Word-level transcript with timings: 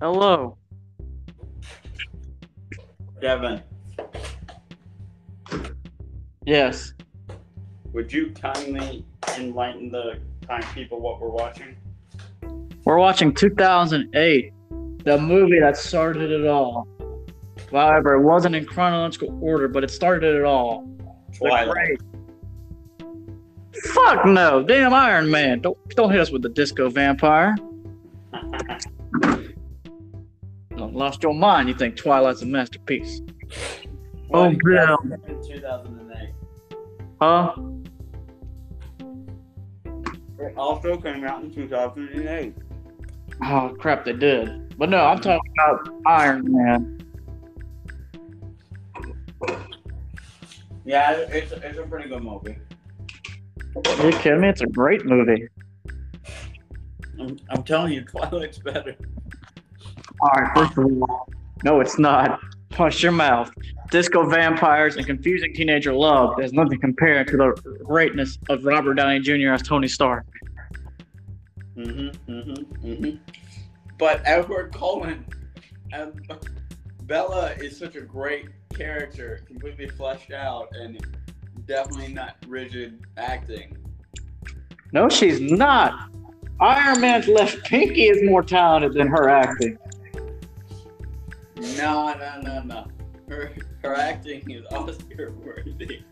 Hello. 0.00 0.56
Devin, 3.20 3.60
Yes. 6.46 6.94
would 7.92 8.10
you 8.10 8.30
kindly 8.30 9.04
enlighten 9.36 9.90
the 9.90 10.18
kind 10.48 10.64
people 10.74 11.00
what 11.00 11.20
we're 11.20 11.28
watching? 11.28 11.76
We're 12.84 12.96
watching 12.98 13.34
2008, 13.34 14.54
the 15.04 15.18
movie 15.18 15.60
that 15.60 15.76
started 15.76 16.30
it 16.30 16.46
all. 16.46 16.88
However, 17.70 18.14
it 18.14 18.22
wasn't 18.22 18.54
in 18.54 18.64
chronological 18.64 19.38
order, 19.42 19.68
but 19.68 19.84
it 19.84 19.90
started 19.90 20.34
it 20.34 20.44
all. 20.44 20.88
The 21.32 21.38
Twilight. 21.38 21.68
great- 21.70 22.00
Fuck 23.92 24.24
no, 24.24 24.62
damn 24.62 24.92
Iron 24.94 25.30
Man! 25.30 25.60
Don't 25.60 25.76
don't 25.90 26.10
hit 26.10 26.20
us 26.20 26.30
with 26.30 26.42
the 26.42 26.48
disco 26.48 26.88
vampire. 26.88 27.54
Lost 31.00 31.22
your 31.22 31.32
mind. 31.32 31.66
You 31.66 31.74
think 31.74 31.96
Twilight's 31.96 32.42
a 32.42 32.46
masterpiece? 32.46 33.22
Oh, 34.34 34.50
What 34.50 34.58
Bill. 34.62 34.98
In 35.28 35.42
2008. 35.42 36.34
Huh? 37.22 37.54
It 40.38 40.54
also 40.58 40.98
came 40.98 41.24
out 41.24 41.42
in 41.42 41.50
2008. 41.54 42.54
Oh 43.42 43.74
crap, 43.80 44.04
they 44.04 44.12
did. 44.12 44.76
But 44.76 44.90
no, 44.90 44.98
I'm 44.98 45.20
talking 45.20 45.40
about 45.58 45.88
Iron 46.04 46.44
Man. 46.52 46.98
Yeah, 50.84 51.12
it- 51.12 51.30
it's, 51.32 51.52
it's 51.52 51.78
a 51.78 51.82
pretty 51.84 52.10
good 52.10 52.22
movie. 52.22 52.58
Are 53.74 54.06
you 54.06 54.12
kidding 54.18 54.42
me? 54.42 54.48
It's 54.50 54.60
a 54.60 54.66
great 54.66 55.06
movie. 55.06 55.48
I'm, 57.18 57.38
I'm 57.48 57.62
telling 57.62 57.94
you, 57.94 58.02
Twilight's 58.04 58.58
better. 58.58 58.96
All 60.22 60.30
right, 60.36 60.54
first 60.54 60.76
of 60.76 60.84
all, 60.84 61.28
no, 61.64 61.80
it's 61.80 61.98
not. 61.98 62.40
Hush 62.72 63.02
your 63.02 63.12
mouth. 63.12 63.50
Disco 63.90 64.28
vampires 64.28 64.96
and 64.96 65.06
confusing 65.06 65.52
teenager 65.54 65.92
love 65.92 66.40
is 66.40 66.52
nothing 66.52 66.78
compared 66.78 67.26
to 67.28 67.36
the 67.36 67.78
greatness 67.84 68.38
of 68.48 68.64
Robert 68.64 68.94
Downey 68.94 69.20
Jr. 69.20 69.52
as 69.52 69.62
Tony 69.62 69.88
Stark. 69.88 70.26
Mm-hmm, 71.76 72.32
mm-hmm, 72.32 72.86
mm-hmm. 72.86 73.16
But 73.98 74.22
Edward 74.24 74.72
Cullen 74.72 75.24
and 75.92 76.30
Bella 77.02 77.52
is 77.58 77.76
such 77.76 77.96
a 77.96 78.00
great 78.02 78.48
character, 78.74 79.40
completely 79.46 79.88
fleshed 79.88 80.32
out, 80.32 80.68
and 80.74 81.00
definitely 81.66 82.12
not 82.12 82.36
rigid 82.46 83.04
acting. 83.16 83.76
No, 84.92 85.08
she's 85.08 85.40
not. 85.40 86.10
Iron 86.60 87.00
Man's 87.00 87.26
left 87.26 87.64
pinky 87.64 88.04
is 88.08 88.28
more 88.28 88.42
talented 88.42 88.94
than 88.94 89.06
her 89.06 89.28
acting. 89.28 89.78
No, 91.76 92.14
no, 92.14 92.40
no, 92.42 92.62
no. 92.62 92.86
Her 93.28 93.52
her 93.82 93.94
acting 93.94 94.50
is 94.50 94.64
Oscar 94.72 95.32
worthy. 95.32 96.02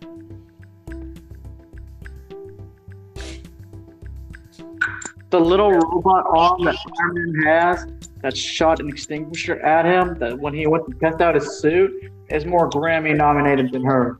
The 5.30 5.40
little 5.40 5.72
robot 5.72 6.26
arm 6.28 6.64
that 6.64 6.76
Iron 7.00 7.32
Man 7.32 7.46
has 7.46 7.86
that 8.22 8.36
shot 8.36 8.80
an 8.80 8.88
extinguisher 8.88 9.60
at 9.60 9.84
him 9.84 10.18
that 10.18 10.38
when 10.38 10.54
he 10.54 10.66
went 10.66 10.86
to 10.86 10.94
test 10.98 11.20
out 11.20 11.34
his 11.34 11.60
suit 11.60 12.12
is 12.30 12.44
more 12.44 12.68
Grammy 12.70 13.16
nominated 13.16 13.72
than 13.72 13.84
her. 13.84 14.18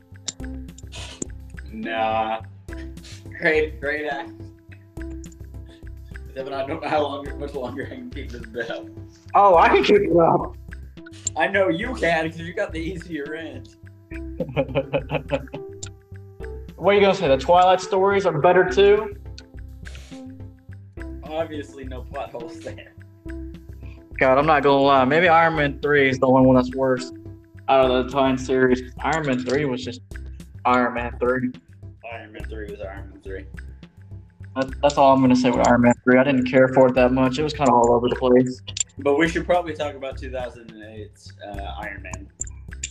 Nah. 1.71 2.41
Great, 3.39 3.79
great 3.79 4.07
act. 4.07 4.31
Except 6.29 6.49
I 6.49 6.65
don't 6.67 6.81
know 6.81 6.89
how 6.89 7.01
long, 7.01 7.39
much 7.39 7.53
longer 7.53 7.85
I 7.85 7.95
can 7.95 8.09
keep 8.09 8.31
this 8.31 8.45
belt. 8.47 8.89
Oh, 9.33 9.55
I 9.55 9.69
can 9.69 9.83
keep 9.83 10.01
it 10.01 10.17
up. 10.17 10.55
I 11.39 11.47
know 11.47 11.69
you 11.69 11.95
can 11.95 12.25
because 12.25 12.41
you 12.41 12.53
got 12.53 12.73
the 12.73 12.79
easier 12.79 13.33
end. 13.33 13.77
what 16.75 16.91
are 16.91 16.93
you 16.93 16.99
gonna 16.99 17.15
say? 17.15 17.29
The 17.29 17.37
Twilight 17.37 17.79
stories 17.79 18.25
are 18.25 18.37
better 18.37 18.69
too? 18.69 19.15
Obviously, 21.23 21.85
no 21.85 22.01
plot 22.01 22.31
holes 22.31 22.59
there. 22.59 22.93
God, 24.19 24.37
I'm 24.37 24.45
not 24.45 24.63
gonna 24.63 24.81
lie. 24.81 25.05
Maybe 25.05 25.29
Iron 25.29 25.55
Man 25.55 25.79
3 25.79 26.09
is 26.09 26.19
the 26.19 26.27
only 26.27 26.45
one 26.45 26.57
that's 26.57 26.75
worse 26.75 27.13
out 27.69 27.85
of 27.85 27.89
the 27.89 27.99
entire 27.99 28.35
series. 28.35 28.91
Iron 28.99 29.25
Man 29.25 29.39
3 29.39 29.63
was 29.63 29.81
just 29.81 30.01
Iron 30.65 30.93
Man 30.95 31.17
3. 31.19 31.51
Iron 32.11 32.33
Man 32.33 32.43
3 32.43 32.69
was 32.69 32.81
Iron 32.81 33.11
Man 33.11 33.21
3. 33.21 33.45
That, 34.57 34.81
that's 34.81 34.97
all 34.97 35.13
I'm 35.13 35.21
gonna 35.21 35.37
say 35.37 35.51
with 35.51 35.65
Iron 35.69 35.83
Man 35.83 35.93
3. 36.03 36.17
I 36.17 36.23
didn't 36.25 36.47
care 36.51 36.67
for 36.67 36.89
it 36.89 36.95
that 36.95 37.13
much. 37.13 37.39
It 37.39 37.43
was 37.43 37.53
kind 37.53 37.69
of 37.69 37.75
all 37.75 37.93
over 37.93 38.09
the 38.09 38.15
place. 38.17 38.61
But 39.01 39.17
we 39.17 39.29
should 39.29 39.45
probably 39.45 39.73
talk 39.73 39.95
about 39.95 40.17
2008's 40.17 41.33
uh, 41.47 41.73
Iron 41.81 42.01
Man. 42.03 42.27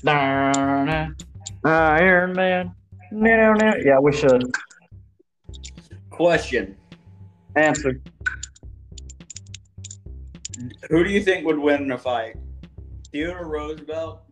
Da-na, 0.03 1.09
Iron 1.65 2.33
Man. 2.33 2.75
No, 3.11 3.37
no, 3.37 3.53
no. 3.53 3.75
Yeah, 3.85 3.99
we 3.99 4.13
should. 4.13 4.45
Question 6.11 6.77
Answer. 7.57 8.01
Who 10.91 11.05
do 11.05 11.11
you 11.11 11.23
think 11.23 11.47
would 11.47 11.59
win 11.59 11.85
in 11.85 11.93
a 11.93 11.99
fight? 11.99 12.37
Theodore 13.13 13.47
Roosevelt? 13.47 14.23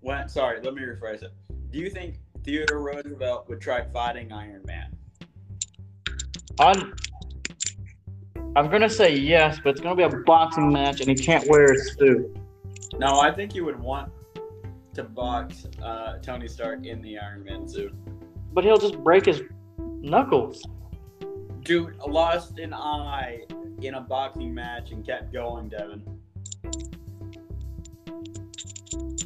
When, 0.00 0.28
sorry, 0.28 0.60
let 0.62 0.74
me 0.74 0.82
rephrase 0.82 1.22
it. 1.22 1.32
Do 1.70 1.78
you 1.78 1.90
think 1.90 2.18
Theodore 2.44 2.80
Roosevelt 2.80 3.48
would 3.48 3.60
try 3.60 3.84
fighting 3.92 4.32
Iron 4.32 4.62
Man? 4.66 4.92
I'm 8.56 8.70
gonna 8.70 8.88
say 8.88 9.14
yes, 9.14 9.58
but 9.62 9.70
it's 9.70 9.82
gonna 9.82 9.94
be 9.94 10.02
a 10.02 10.08
boxing 10.24 10.72
match 10.72 11.00
and 11.00 11.10
he 11.10 11.14
can't 11.14 11.46
wear 11.46 11.70
his 11.74 11.94
suit. 11.98 12.34
No, 12.98 13.20
I 13.20 13.30
think 13.30 13.54
you 13.54 13.66
would 13.66 13.78
want 13.78 14.10
to 14.94 15.04
box 15.04 15.66
uh, 15.82 16.16
Tony 16.22 16.48
Stark 16.48 16.86
in 16.86 17.02
the 17.02 17.18
Iron 17.18 17.44
Man 17.44 17.68
suit. 17.68 17.94
But 18.54 18.64
he'll 18.64 18.78
just 18.78 18.98
break 19.04 19.26
his 19.26 19.42
knuckles. 19.78 20.66
Dude 21.64 21.96
lost 22.06 22.58
an 22.58 22.72
eye 22.72 23.42
in 23.82 23.92
a 23.92 24.00
boxing 24.00 24.54
match 24.54 24.90
and 24.90 25.04
kept 25.04 25.34
going, 25.34 25.68
Devin. 25.68 26.02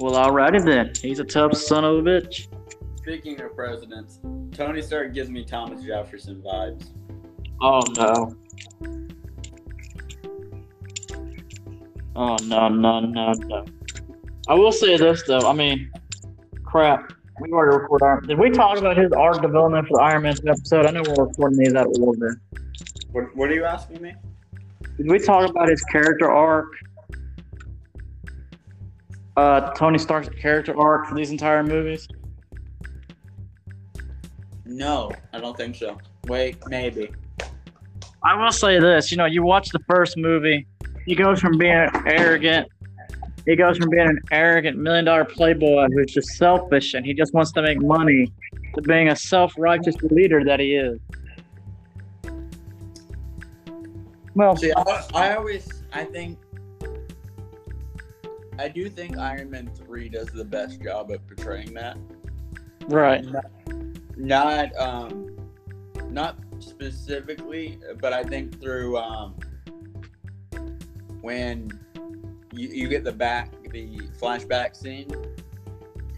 Well, 0.01 0.15
alrighty 0.15 0.65
then. 0.65 0.93
He's 1.01 1.21
a 1.21 1.25
tough 1.25 1.57
son 1.57 1.85
of 1.85 1.99
a 1.99 2.03
bitch. 2.03 2.49
Speaking 2.97 3.41
of 3.41 3.55
presidents, 3.55 4.19
Tony 4.51 4.83
Stark 4.83 5.15
gives 5.15 5.31
me 5.31 5.45
Thomas 5.45 5.85
Jefferson 5.85 6.43
vibes. 6.43 6.89
Oh 7.61 7.83
no. 7.97 8.37
Oh 12.17 12.37
no 12.45 12.69
no 12.69 13.01
no 13.01 13.33
no. 13.33 13.65
I 14.49 14.55
will 14.55 14.73
say 14.73 14.97
this 14.97 15.23
though. 15.27 15.41
I 15.49 15.53
mean, 15.53 15.91
crap. 16.65 17.13
We 17.41 17.51
already 17.53 17.77
recorded. 17.77 18.05
Iron- 18.05 18.27
Did 18.27 18.39
we 18.39 18.51
talk 18.51 18.77
about 18.79 18.97
his 18.97 19.13
arc 19.13 19.41
development 19.41 19.89
for 19.89 19.97
the 19.99 20.03
Iron 20.03 20.23
Man 20.23 20.35
episode? 20.47 20.87
I 20.87 20.91
know 20.91 21.03
we're 21.07 21.25
recording 21.27 21.59
these 21.59 21.75
out 21.75 21.87
of 21.87 22.03
order. 22.03 22.41
What, 23.13 23.35
what 23.35 23.51
are 23.51 23.55
you 23.55 23.65
asking 23.65 24.03
me? 24.03 24.13
Did 24.99 25.11
we 25.11 25.19
talk 25.19 25.49
about 25.49 25.69
his 25.69 25.83
character 25.85 26.31
arc? 26.31 26.67
Uh, 29.37 29.71
Tony 29.73 29.99
Stark's 29.99 30.29
character 30.29 30.79
arc 30.79 31.07
for 31.07 31.15
these 31.15 31.31
entire 31.31 31.63
movies. 31.63 32.07
No, 34.67 35.11
I 35.33 35.41
don't 35.41 35.57
think 35.57 35.77
so. 35.77 35.97
Wait, 36.27 36.57
maybe. 36.69 37.11
I 38.23 38.35
will 38.43 38.53
say 38.53 38.79
this, 38.79 39.11
you 39.11 39.17
know, 39.17 39.25
you 39.25 39.43
watch 39.43 39.71
the 39.71 39.79
first 39.89 40.17
movie, 40.19 40.67
he 41.07 41.15
goes 41.15 41.41
from 41.41 41.59
being 41.59 41.89
arrogant, 42.07 42.69
he 43.47 43.57
goes 43.57 43.79
from 43.79 43.91
being 43.91 44.09
an 44.09 44.21
arrogant 44.31 44.77
million 44.79 45.05
dollar 45.05 45.25
playboy 45.25 45.89
who's 45.93 46.13
just 46.13 46.31
selfish 46.31 46.95
and 46.95 47.05
he 47.05 47.15
just 47.15 47.33
wants 47.35 47.53
to 47.53 47.63
make 47.63 47.81
money 47.81 48.31
to 48.75 48.83
being 48.83 49.09
a 49.09 49.17
self 49.17 49.55
righteous 49.59 49.97
leader 50.03 50.45
that 50.45 50.61
he 50.61 50.77
is. 50.77 50.99
Well, 54.35 54.57
See, 54.57 54.73
I, 54.77 55.07
I 55.15 55.35
always, 55.35 55.83
I 55.93 56.05
think, 56.05 56.39
I 58.59 58.69
do 58.69 58.89
think 58.89 59.19
Iron 59.19 59.51
Man 59.51 59.71
3 59.75 60.09
does 60.09 60.29
the 60.29 60.45
best 60.45 60.81
job 60.83 61.11
at 61.11 61.27
portraying 61.27 61.75
that. 61.75 61.99
right. 62.89 63.25
Not, 64.17 64.77
um, 64.77 65.37
not 66.11 66.39
specifically, 66.61 67.81
but 68.01 68.13
I 68.13 68.23
think 68.23 68.61
through, 68.61 68.99
um, 68.99 69.35
when 71.21 71.71
you, 72.53 72.69
you 72.69 72.89
get 72.89 73.05
the 73.05 73.13
back, 73.13 73.51
the 73.71 73.99
flashback 74.21 74.75
scene, 74.75 75.09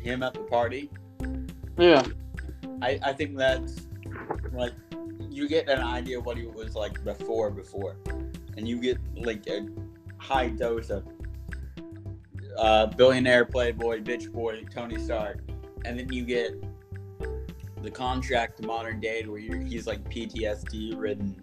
him 0.01 0.23
at 0.23 0.35
the 0.35 0.41
party, 0.41 0.91
Yeah. 1.79 2.03
I, 2.81 2.99
I 3.03 3.13
think 3.13 3.37
that's 3.37 3.87
like 4.53 4.73
you 5.31 5.49
get 5.49 5.69
an 5.69 5.81
idea 5.81 6.19
of 6.19 6.27
what 6.27 6.37
he 6.37 6.47
was 6.47 6.75
like 6.75 7.03
before 7.05 7.51
before. 7.51 7.97
And 8.57 8.69
you 8.69 8.81
get 8.81 8.99
like 9.17 9.47
a 9.49 9.67
high 10.19 10.49
dose 10.49 10.91
of 10.91 11.05
uh, 12.59 12.87
billionaire 12.87 13.45
playboy 13.45 14.03
bitch 14.03 14.31
boy 14.31 14.65
tony 14.65 14.99
stark. 14.99 15.41
And 15.85 15.99
then 15.99 16.13
you 16.13 16.25
get 16.25 16.63
the 17.83 17.91
contract 17.91 18.61
to 18.61 18.67
modern 18.67 19.01
day 19.01 19.25
where 19.25 19.41
you're, 19.41 19.61
he's 19.61 19.87
like 19.87 20.03
ptsd 20.09 20.97
ridden 20.97 21.43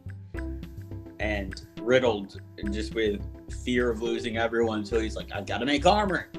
and 1.19 1.65
riddled 1.81 2.39
just 2.71 2.93
with 2.93 3.21
fear 3.49 3.89
of 3.89 4.01
losing 4.01 4.37
everyone. 4.37 4.85
So 4.85 4.99
he's 4.99 5.15
like, 5.15 5.31
I've 5.31 5.45
gotta 5.45 5.65
make 5.65 5.85
armor. 5.85 6.29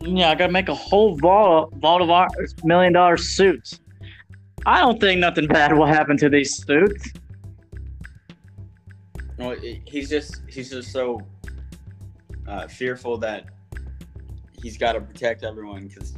Yeah, 0.00 0.30
I 0.30 0.34
gotta 0.34 0.52
make 0.52 0.68
a 0.68 0.74
whole 0.74 1.16
vault, 1.16 1.74
vault 1.76 2.02
of 2.02 2.10
our 2.10 2.28
million 2.64 2.92
dollar 2.92 3.16
suits. 3.16 3.80
I 4.66 4.80
don't 4.80 5.00
think 5.00 5.20
nothing 5.20 5.46
bad 5.46 5.76
will 5.76 5.86
happen 5.86 6.16
to 6.18 6.28
these 6.28 6.64
suits. 6.64 7.10
No, 9.38 9.56
he's 9.86 10.10
just 10.10 10.42
he's 10.48 10.70
just 10.70 10.92
so 10.92 11.20
uh, 12.46 12.66
fearful 12.68 13.16
that 13.18 13.46
he's 14.62 14.76
got 14.76 14.92
to 14.92 15.00
protect 15.00 15.44
everyone 15.44 15.88
because 15.88 16.14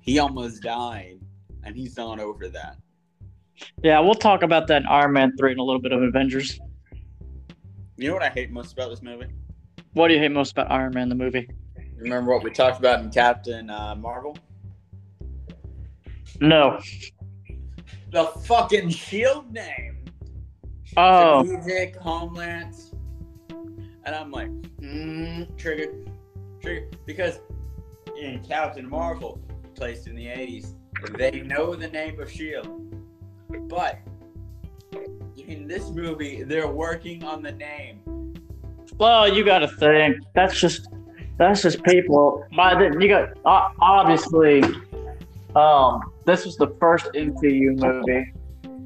he 0.00 0.18
almost 0.18 0.62
died, 0.62 1.18
and 1.64 1.74
he's 1.74 1.96
not 1.96 2.20
over 2.20 2.48
that. 2.48 2.76
Yeah, 3.82 4.00
we'll 4.00 4.14
talk 4.14 4.42
about 4.42 4.66
that 4.68 4.82
in 4.82 4.88
Iron 4.88 5.12
Man 5.12 5.36
3 5.38 5.52
and 5.52 5.60
a 5.60 5.62
little 5.62 5.80
bit 5.80 5.92
of 5.92 6.02
Avengers. 6.02 6.58
You 7.96 8.08
know 8.08 8.14
what 8.14 8.22
I 8.22 8.30
hate 8.30 8.50
most 8.50 8.72
about 8.72 8.90
this 8.90 9.02
movie? 9.02 9.26
What 9.92 10.08
do 10.08 10.14
you 10.14 10.20
hate 10.20 10.30
most 10.30 10.52
about 10.52 10.70
Iron 10.70 10.94
Man, 10.94 11.08
the 11.08 11.14
movie? 11.14 11.48
Remember 11.96 12.32
what 12.32 12.44
we 12.44 12.50
talked 12.50 12.78
about 12.78 13.00
in 13.00 13.10
Captain 13.10 13.68
uh, 13.68 13.94
Marvel? 13.96 14.36
No. 16.40 16.80
The 18.12 18.24
fucking 18.44 18.90
Shield 18.90 19.52
name. 19.52 20.04
Oh, 20.96 21.44
Strategic 21.44 21.96
Homelands. 21.96 22.94
And 24.04 24.14
I'm 24.14 24.30
like, 24.30 24.50
mm, 24.80 25.56
trigger, 25.58 25.92
trigger. 26.62 26.88
Because 27.04 27.40
in 28.18 28.42
Captain 28.44 28.88
Marvel, 28.88 29.40
placed 29.74 30.06
in 30.06 30.14
the 30.14 30.26
80s, 30.26 30.74
they 31.16 31.40
know 31.42 31.74
the 31.74 31.88
name 31.88 32.20
of 32.20 32.28
S.H.I.E.L.D. 32.28 33.58
But 33.68 33.98
in 35.36 35.66
this 35.66 35.90
movie, 35.90 36.42
they're 36.42 36.68
working 36.68 37.24
on 37.24 37.42
the 37.42 37.52
name. 37.52 38.02
Well, 39.00 39.32
you 39.32 39.44
gotta 39.44 39.66
think. 39.66 40.18
That's 40.34 40.60
just 40.60 40.88
that's 41.38 41.62
just 41.62 41.82
people. 41.84 42.46
Then, 42.54 43.00
you 43.00 43.08
got 43.08 43.30
obviously. 43.44 44.62
Um, 45.56 46.12
this 46.26 46.44
was 46.44 46.56
the 46.56 46.68
first 46.78 47.06
MCU 47.14 47.76
movie. 47.76 48.32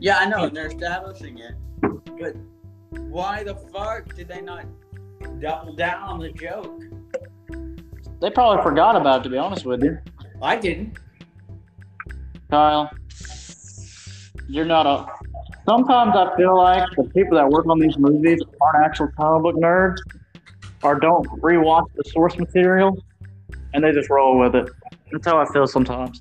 Yeah, 0.01 0.19
I 0.19 0.27
know, 0.27 0.49
they're 0.49 0.69
establishing 0.69 1.39
it. 1.39 1.55
But 1.81 2.37
why 2.91 3.43
the 3.43 3.55
fuck 3.55 4.15
did 4.15 4.29
they 4.29 4.41
not 4.41 4.65
double 5.41 5.75
down 5.75 6.03
on 6.03 6.21
the 6.21 6.31
joke? 6.31 6.81
They 8.21 8.31
probably 8.31 8.63
forgot 8.63 8.97
about 8.97 9.21
it, 9.21 9.25
to 9.25 9.31
be 9.31 9.37
honest 9.37 9.67
with 9.67 9.83
you, 9.83 9.99
I 10.41 10.57
didn't. 10.57 10.99
Kyle. 12.51 12.91
You're 14.49 14.65
not 14.65 14.87
a. 14.87 15.07
Sometimes 15.67 16.15
I 16.15 16.37
feel 16.37 16.57
like 16.57 16.85
the 16.97 17.05
people 17.05 17.39
that 17.39 17.49
work 17.49 17.67
on 17.67 17.79
these 17.79 17.97
movies 17.97 18.43
aren't 18.61 18.85
actual 18.85 19.09
comic 19.17 19.43
book 19.43 19.57
nerds, 19.57 19.97
or 20.83 20.99
don't 20.99 21.27
rewatch 21.41 21.87
the 21.95 22.05
source 22.11 22.37
material, 22.37 23.03
and 23.73 23.83
they 23.83 23.93
just 23.93 24.11
roll 24.11 24.39
with 24.39 24.55
it. 24.55 24.69
That's 25.11 25.27
how 25.27 25.39
I 25.39 25.47
feel 25.53 25.67
sometimes. 25.67 26.21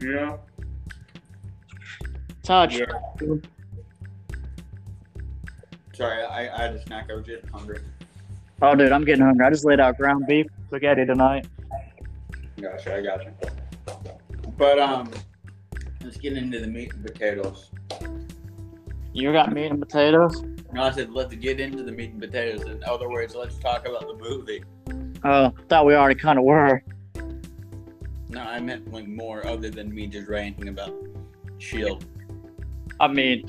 Yeah. 0.00 0.36
I 2.48 2.66
Yeah. 2.66 2.86
Sorry, 5.92 6.22
I, 6.24 6.52
I 6.52 6.62
had 6.62 6.74
a 6.74 6.82
snack. 6.82 7.10
I 7.10 7.14
was 7.14 7.26
getting 7.26 7.48
hungry. 7.50 7.78
Oh, 8.60 8.74
dude, 8.74 8.90
I'm 8.90 9.04
getting 9.04 9.24
hungry. 9.24 9.46
I 9.46 9.50
just 9.50 9.64
laid 9.64 9.78
out 9.78 9.96
ground 9.98 10.26
beef 10.26 10.46
spaghetti 10.66 11.06
tonight. 11.06 11.46
Gotcha, 12.60 12.96
I 12.96 13.02
gotcha. 13.02 13.32
But 14.56 14.78
um, 14.80 15.10
let's 16.02 16.16
get 16.16 16.36
into 16.36 16.60
the 16.60 16.66
meat 16.66 16.92
and 16.92 17.04
potatoes. 17.04 17.70
You 19.12 19.32
got 19.32 19.52
meat 19.52 19.66
and 19.66 19.80
potatoes? 19.80 20.42
No, 20.72 20.84
I 20.84 20.92
said 20.92 21.10
let's 21.10 21.34
get 21.34 21.60
into 21.60 21.82
the 21.82 21.92
meat 21.92 22.12
and 22.12 22.20
potatoes. 22.20 22.62
In 22.62 22.82
other 22.84 23.08
words, 23.08 23.34
let's 23.34 23.58
talk 23.58 23.86
about 23.86 24.06
the 24.06 24.14
movie. 24.14 24.62
Oh, 25.24 25.52
thought 25.68 25.84
we 25.84 25.94
already 25.94 26.18
kind 26.18 26.38
of 26.38 26.44
were. 26.44 26.82
No, 28.28 28.40
I 28.40 28.60
meant 28.60 28.92
like 28.92 29.08
more 29.08 29.44
other 29.46 29.70
than 29.70 29.92
me 29.92 30.06
just 30.06 30.28
ranting 30.28 30.68
about 30.68 30.94
Shield. 31.58 32.04
I 33.00 33.08
mean, 33.08 33.48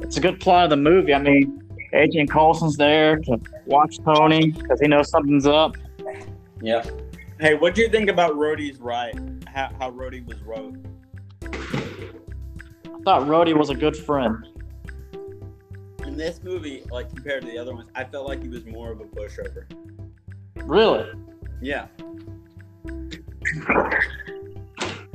it's 0.00 0.18
a 0.18 0.20
good 0.20 0.40
plot 0.40 0.64
of 0.64 0.70
the 0.70 0.76
movie. 0.76 1.14
I 1.14 1.18
mean, 1.20 1.62
Agent 1.94 2.30
Coulson's 2.30 2.76
there 2.76 3.16
to 3.16 3.40
watch 3.64 3.98
Tony 4.04 4.50
because 4.50 4.80
he 4.80 4.88
knows 4.88 5.08
something's 5.08 5.46
up. 5.46 5.76
Yeah. 6.60 6.84
Hey, 7.40 7.54
what 7.54 7.74
do 7.74 7.82
you 7.82 7.88
think 7.88 8.10
about 8.10 8.34
Rhodey's 8.34 8.78
right? 8.78 9.14
How 9.46 9.70
how 9.78 9.90
Rhodey 9.90 10.26
was 10.26 10.40
wrote? 10.42 10.76
I 12.98 13.02
thought 13.04 13.22
Rhodey 13.22 13.56
was 13.56 13.70
a 13.70 13.74
good 13.74 13.96
friend. 13.96 14.46
In 16.04 16.16
this 16.16 16.42
movie, 16.42 16.82
like 16.90 17.08
compared 17.08 17.42
to 17.42 17.48
the 17.48 17.58
other 17.58 17.74
ones, 17.74 17.88
I 17.94 18.04
felt 18.04 18.26
like 18.26 18.42
he 18.42 18.48
was 18.48 18.66
more 18.66 18.90
of 18.90 19.00
a 19.00 19.04
pushover. 19.04 19.64
Really? 20.56 21.10
Yeah. 21.62 21.86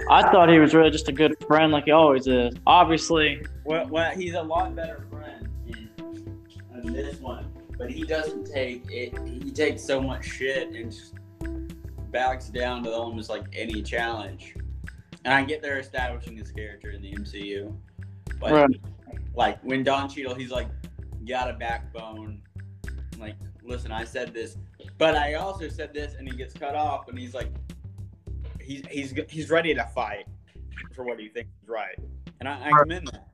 I 0.09 0.21
thought 0.31 0.49
he 0.49 0.59
was 0.59 0.73
really 0.73 0.91
just 0.91 1.09
a 1.09 1.11
good 1.11 1.35
friend 1.45 1.71
like 1.71 1.85
he 1.85 1.91
always 1.91 2.27
is. 2.27 2.53
Obviously, 2.65 3.45
Well, 3.65 3.87
well, 3.87 4.11
he's 4.11 4.33
a 4.33 4.41
lot 4.41 4.75
better 4.75 5.05
friend 5.09 5.49
in, 5.67 5.89
in 6.83 6.93
this 6.93 7.19
one, 7.19 7.45
but 7.77 7.89
he 7.91 8.03
doesn't 8.03 8.45
take 8.45 8.85
it. 8.89 9.17
He 9.27 9.51
takes 9.51 9.83
so 9.83 10.01
much 10.01 10.25
shit 10.25 10.69
and 10.69 10.91
just 10.91 11.15
backs 12.11 12.49
down 12.49 12.83
to 12.83 12.91
almost 12.91 13.29
like 13.29 13.43
any 13.53 13.81
challenge. 13.81 14.55
And 15.25 15.33
I 15.33 15.43
get 15.43 15.61
they're 15.61 15.79
establishing 15.79 16.35
his 16.35 16.51
character 16.51 16.91
in 16.91 17.01
the 17.01 17.13
MCU, 17.13 17.75
but 18.39 18.51
Right. 18.51 18.81
like 19.35 19.61
when 19.63 19.83
Don 19.83 20.09
Cheadle, 20.09 20.35
he's 20.35 20.51
like 20.51 20.67
got 21.27 21.49
a 21.49 21.53
backbone. 21.53 22.41
Like, 23.17 23.35
listen, 23.63 23.91
I 23.91 24.03
said 24.03 24.33
this, 24.33 24.57
but 24.97 25.15
I 25.15 25.35
also 25.35 25.69
said 25.69 25.93
this, 25.93 26.15
and 26.15 26.27
he 26.29 26.35
gets 26.35 26.53
cut 26.53 26.75
off, 26.75 27.07
and 27.07 27.17
he's 27.17 27.33
like, 27.33 27.49
he's 28.59 28.83
he's 28.89 29.13
he's 29.29 29.49
ready 29.49 29.73
to 29.73 29.85
fight 29.95 30.25
for 30.93 31.05
what 31.05 31.19
he 31.19 31.29
thinks 31.29 31.51
is 31.61 31.69
right, 31.69 31.97
and 32.39 32.49
I, 32.49 32.69
I 32.69 32.71
commend 32.81 33.07
that. 33.07 33.29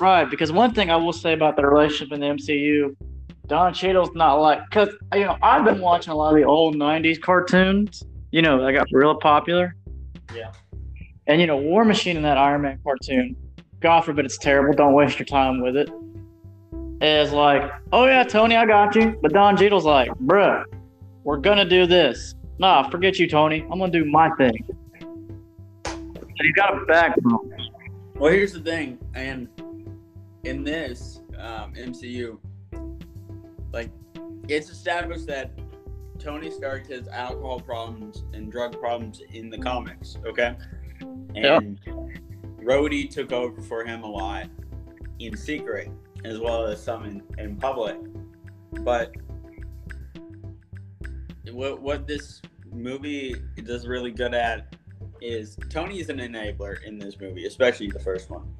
right? 0.00 0.28
Because 0.30 0.52
one 0.52 0.74
thing 0.74 0.90
I 0.90 0.96
will 0.96 1.12
say 1.12 1.32
about 1.32 1.56
the 1.56 1.66
relationship 1.66 2.12
in 2.12 2.20
the 2.20 2.26
MCU, 2.26 2.94
Don 3.46 3.72
Cheadle's 3.72 4.14
not 4.14 4.34
like 4.34 4.60
because 4.68 4.90
you 5.14 5.24
know 5.24 5.36
I've 5.42 5.64
been 5.64 5.80
watching 5.80 6.12
a 6.12 6.16
lot 6.16 6.30
of 6.30 6.36
the 6.36 6.44
old 6.44 6.76
'90s 6.76 7.20
cartoons. 7.20 8.04
You 8.30 8.42
know, 8.42 8.64
that 8.64 8.72
got 8.72 8.86
real 8.92 9.14
popular. 9.16 9.74
Yeah. 10.34 10.52
And 11.26 11.40
you 11.40 11.46
know, 11.46 11.56
War 11.56 11.84
Machine 11.84 12.16
in 12.16 12.22
that 12.22 12.38
Iron 12.38 12.62
Man 12.62 12.78
cartoon, 12.82 13.36
God 13.80 14.02
forbid 14.02 14.24
it's 14.24 14.38
terrible. 14.38 14.72
Don't 14.72 14.94
waste 14.94 15.18
your 15.18 15.26
time 15.26 15.60
with 15.60 15.76
it. 15.76 15.90
Is 17.02 17.32
like, 17.32 17.70
oh 17.92 18.06
yeah, 18.06 18.24
Tony, 18.24 18.56
I 18.56 18.66
got 18.66 18.94
you. 18.94 19.18
But 19.22 19.32
Don 19.32 19.56
Cheadle's 19.56 19.84
like, 19.84 20.10
bruh, 20.26 20.64
we're 21.24 21.38
gonna 21.38 21.64
do 21.64 21.86
this. 21.86 22.34
Nah, 22.58 22.88
forget 22.90 23.18
you, 23.18 23.28
Tony. 23.28 23.62
I'm 23.70 23.78
gonna 23.78 23.90
do 23.90 24.04
my 24.04 24.30
thing. 24.36 24.64
And 25.86 26.40
he's 26.42 26.54
got 26.54 26.80
a 26.80 26.84
backbone. 26.84 27.50
Well, 28.16 28.32
here's 28.32 28.52
the 28.52 28.60
thing, 28.60 28.98
and 29.14 29.48
in 30.44 30.62
this 30.62 31.20
um, 31.38 31.74
MCU, 31.74 32.38
like 33.72 33.90
it's 34.48 34.68
established 34.68 35.26
that 35.28 35.52
Tony 36.20 36.50
Stark 36.50 36.88
has 36.90 37.08
alcohol 37.08 37.60
problems 37.60 38.24
and 38.32 38.52
drug 38.52 38.78
problems 38.78 39.22
in 39.32 39.50
the 39.50 39.58
comics. 39.58 40.16
Okay, 40.26 40.54
and 41.34 41.80
Rhodey 42.62 43.10
took 43.10 43.32
over 43.32 43.60
for 43.62 43.84
him 43.84 44.02
a 44.02 44.10
lot 44.10 44.46
in 45.18 45.36
secret 45.36 45.90
as 46.24 46.38
well 46.38 46.66
as 46.66 46.82
some 46.82 47.04
in, 47.04 47.22
in 47.38 47.56
public. 47.56 47.96
But 48.82 49.14
what 51.50 51.80
what 51.80 52.06
this 52.06 52.40
movie 52.72 53.34
does 53.64 53.86
really 53.86 54.12
good 54.12 54.34
at 54.34 54.74
is 55.20 55.56
Tony 55.68 56.00
is 56.00 56.08
an 56.08 56.18
enabler 56.18 56.82
in 56.84 56.98
this 56.98 57.18
movie, 57.20 57.46
especially 57.46 57.88
the 57.88 57.98
first 57.98 58.30
one. 58.30 58.54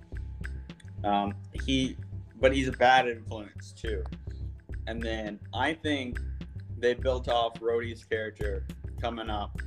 Um, 1.05 1.35
he, 1.65 1.97
but 2.41 2.55
he's 2.55 2.69
a 2.69 2.73
bad 2.73 3.09
influence 3.09 3.73
too. 3.73 4.05
And 4.87 5.03
then 5.03 5.41
I 5.55 5.73
think 5.75 6.19
they 6.81 6.95
built 6.95 7.29
off 7.29 7.55
Rhodey's 7.61 8.05
character 8.05 8.65
coming 9.01 9.31
up, 9.31 9.61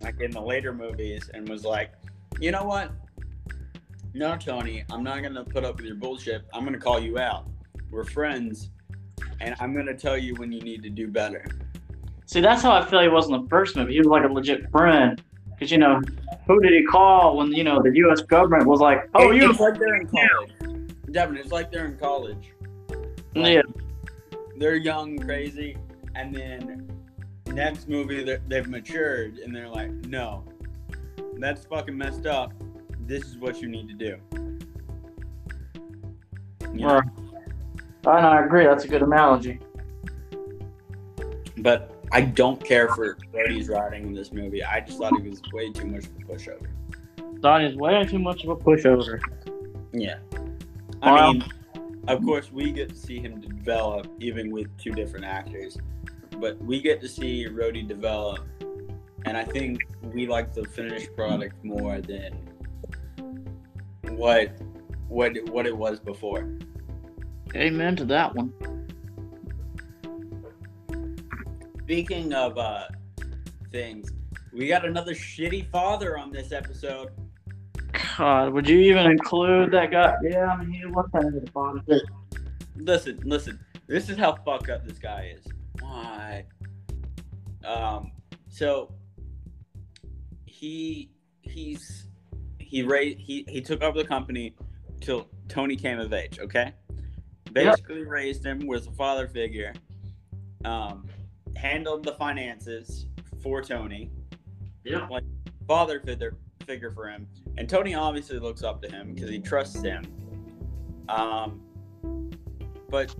like 0.00 0.20
in 0.20 0.30
the 0.30 0.40
later 0.40 0.72
movies, 0.72 1.30
and 1.34 1.48
was 1.48 1.64
like, 1.64 1.92
you 2.40 2.50
know 2.50 2.64
what? 2.64 2.92
No, 4.14 4.36
Tony, 4.36 4.84
I'm 4.90 5.02
not 5.02 5.22
gonna 5.22 5.44
put 5.44 5.64
up 5.64 5.76
with 5.76 5.86
your 5.86 5.96
bullshit. 5.96 6.44
I'm 6.52 6.64
gonna 6.64 6.78
call 6.78 7.00
you 7.00 7.18
out. 7.18 7.48
We're 7.90 8.04
friends, 8.04 8.70
and 9.40 9.54
I'm 9.58 9.74
gonna 9.74 9.96
tell 9.96 10.16
you 10.16 10.34
when 10.36 10.52
you 10.52 10.60
need 10.60 10.82
to 10.84 10.90
do 10.90 11.08
better. 11.08 11.44
See, 12.26 12.40
that's 12.40 12.62
how 12.62 12.72
I 12.72 12.84
feel 12.84 13.00
he 13.00 13.08
was 13.08 13.26
in 13.26 13.32
the 13.32 13.48
first 13.48 13.76
movie. 13.76 13.92
He 13.92 13.98
was 13.98 14.06
like 14.06 14.24
a 14.24 14.32
legit 14.32 14.70
friend. 14.70 15.22
Because, 15.50 15.70
you 15.70 15.78
know, 15.78 16.00
who 16.48 16.60
did 16.60 16.72
he 16.72 16.84
call 16.84 17.36
when, 17.36 17.52
you 17.52 17.62
know, 17.62 17.80
the 17.80 17.94
U.S. 17.94 18.22
government 18.22 18.66
was 18.66 18.80
like, 18.80 19.08
oh, 19.14 19.30
It- 19.30 19.36
you. 19.36 19.50
It's 19.50 19.60
like 19.60 19.78
they're 19.78 19.96
in 19.96 20.08
college. 20.08 20.52
Devin, 21.12 21.36
it's 21.36 21.52
like 21.52 21.70
they're 21.70 21.86
in 21.86 21.96
college. 21.96 22.52
Yeah. 23.34 23.62
They're 24.58 24.76
young, 24.76 25.16
crazy, 25.18 25.76
and 26.14 26.34
then 26.34 26.90
next 27.52 27.88
movie 27.88 28.38
they've 28.48 28.68
matured 28.68 29.38
and 29.38 29.54
they're 29.54 29.68
like, 29.68 29.90
no, 30.06 30.44
that's 31.38 31.64
fucking 31.66 31.96
messed 31.96 32.26
up. 32.26 32.52
This 33.00 33.24
is 33.24 33.36
what 33.36 33.60
you 33.60 33.68
need 33.68 33.88
to 33.88 33.94
do. 33.94 34.16
You 36.72 36.86
know? 36.86 37.00
I 38.06 38.44
agree. 38.44 38.64
That's 38.64 38.84
a 38.84 38.88
good 38.88 39.02
analogy. 39.02 39.60
But 41.58 41.94
I 42.12 42.20
don't 42.22 42.62
care 42.62 42.88
for 42.88 43.16
Brody's 43.32 43.68
writing 43.68 44.08
in 44.08 44.14
this 44.14 44.32
movie. 44.32 44.62
I 44.62 44.80
just 44.80 44.98
thought 44.98 45.20
he 45.20 45.28
was 45.28 45.40
way 45.52 45.72
too 45.72 45.86
much 45.86 46.06
of 46.06 46.12
a 46.16 46.32
pushover. 46.32 46.66
Donnie's 47.40 47.76
way 47.76 48.04
too 48.04 48.18
much 48.18 48.44
of 48.44 48.50
a 48.50 48.56
pushover. 48.56 49.20
Yeah. 49.92 50.18
I 51.02 51.32
mean, 51.32 51.44
of 52.08 52.22
course, 52.24 52.50
we 52.52 52.72
get 52.72 52.90
to 52.90 52.94
see 52.94 53.18
him 53.20 53.40
develop 53.40 54.06
even 54.20 54.50
with 54.50 54.66
two 54.78 54.92
different 54.92 55.24
actors, 55.24 55.76
but 56.40 56.58
we 56.62 56.80
get 56.80 57.00
to 57.00 57.08
see 57.08 57.46
Rhodey 57.48 57.86
develop, 57.86 58.40
and 59.26 59.36
I 59.36 59.44
think 59.44 59.80
we 60.02 60.26
like 60.26 60.52
the 60.54 60.64
finished 60.64 61.14
product 61.16 61.62
more 61.64 62.00
than 62.00 62.32
what 64.10 64.52
what 65.08 65.36
it- 65.36 65.48
what 65.50 65.66
it 65.66 65.76
was 65.76 66.00
before. 66.00 66.48
Amen 67.54 67.94
to 67.96 68.04
that 68.06 68.34
one. 68.34 68.52
Speaking 71.82 72.32
of 72.32 72.56
uh, 72.58 72.84
things, 73.70 74.10
we 74.52 74.66
got 74.66 74.84
another 74.84 75.14
shitty 75.14 75.70
father 75.70 76.18
on 76.18 76.32
this 76.32 76.50
episode. 76.52 77.10
God, 78.16 78.52
would 78.52 78.68
you 78.68 78.78
even 78.78 79.06
include 79.06 79.70
that 79.72 79.90
guy? 79.90 80.14
Yeah, 80.22 80.46
I 80.46 80.64
mean, 80.64 80.72
he 80.72 80.86
was 80.86 81.06
kind 81.12 81.26
of 81.26 81.44
the 81.44 81.50
father. 81.50 81.80
Listen, 82.76 83.20
listen. 83.24 83.60
This 83.86 84.08
is 84.08 84.16
how 84.16 84.34
fucked 84.44 84.70
up 84.70 84.86
this 84.86 84.98
guy 84.98 85.34
is. 85.36 85.44
Why? 85.94 86.44
Um. 87.64 88.12
So 88.48 88.92
he 90.46 91.10
he's 91.42 92.08
he 92.58 92.82
raised 92.82 93.18
he 93.18 93.44
he 93.48 93.60
took 93.60 93.82
over 93.82 93.98
the 93.98 94.08
company 94.08 94.54
till 95.00 95.28
Tony 95.48 95.76
came 95.76 95.98
of 96.00 96.12
age. 96.12 96.38
Okay. 96.38 96.72
Basically 97.52 98.04
raised 98.04 98.44
him 98.44 98.66
was 98.66 98.88
a 98.88 98.92
father 98.92 99.28
figure. 99.28 99.72
Um, 100.64 101.06
handled 101.54 102.02
the 102.04 102.14
finances 102.14 103.06
for 103.42 103.62
Tony. 103.62 104.10
Yeah. 104.84 105.06
like 105.08 105.22
father 105.68 106.00
figure 106.00 106.36
figure 106.66 106.90
for 106.90 107.08
him, 107.08 107.28
and 107.56 107.68
Tony 107.68 107.94
obviously 107.94 108.38
looks 108.38 108.62
up 108.62 108.82
to 108.82 108.90
him 108.90 109.14
because 109.14 109.30
he 109.30 109.38
trusts 109.38 109.80
him. 109.80 110.04
Um, 111.08 111.60
but 112.90 113.14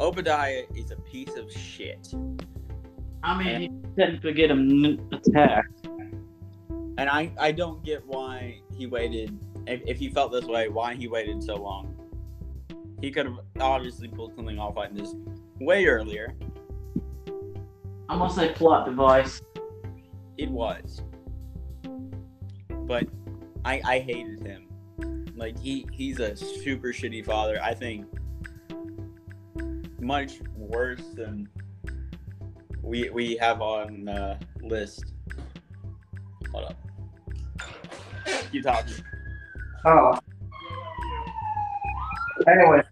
Obadiah 0.00 0.64
is 0.74 0.90
a 0.90 0.96
piece 0.96 1.36
of 1.36 1.50
shit, 1.50 2.12
I 3.22 3.42
mean, 3.42 3.60
he 3.60 4.00
technically 4.00 4.34
get 4.34 4.50
him 4.50 5.00
attacked. 5.12 5.86
and 5.86 7.10
I 7.10 7.32
I 7.38 7.52
don't 7.52 7.84
get 7.84 8.06
why 8.06 8.60
he 8.76 8.86
waited. 8.86 9.36
If, 9.66 9.82
if 9.86 9.98
he 9.98 10.08
felt 10.10 10.30
this 10.30 10.44
way, 10.44 10.68
why 10.68 10.94
he 10.94 11.08
waited 11.08 11.42
so 11.42 11.56
long? 11.56 11.92
He 13.00 13.10
could 13.10 13.26
have 13.26 13.38
obviously 13.58 14.08
pulled 14.08 14.34
something 14.36 14.58
off 14.58 14.76
like 14.76 14.94
this 14.94 15.14
way 15.60 15.86
earlier. 15.86 16.34
I'm 18.08 18.18
gonna 18.18 18.32
say 18.32 18.52
plot 18.52 18.86
device. 18.86 19.42
It 20.38 20.50
was, 20.50 21.02
but 22.70 23.08
I 23.64 23.80
I 23.84 23.98
hated 23.98 24.46
him. 24.46 24.68
Like 25.34 25.58
he 25.58 25.86
he's 25.92 26.20
a 26.20 26.36
super 26.36 26.92
shitty 26.92 27.24
father. 27.26 27.60
I 27.60 27.74
think 27.74 28.06
much 30.06 30.34
worse 30.56 31.02
than 31.14 31.48
we 32.80 33.10
we 33.10 33.36
have 33.36 33.60
on 33.60 34.04
the 34.04 34.38
list. 34.62 35.04
Hold 36.52 36.64
up. 36.64 36.76
Keep 38.52 38.62
talking. 38.62 38.94
Oh. 39.84 40.18
Anyway. 42.48 42.82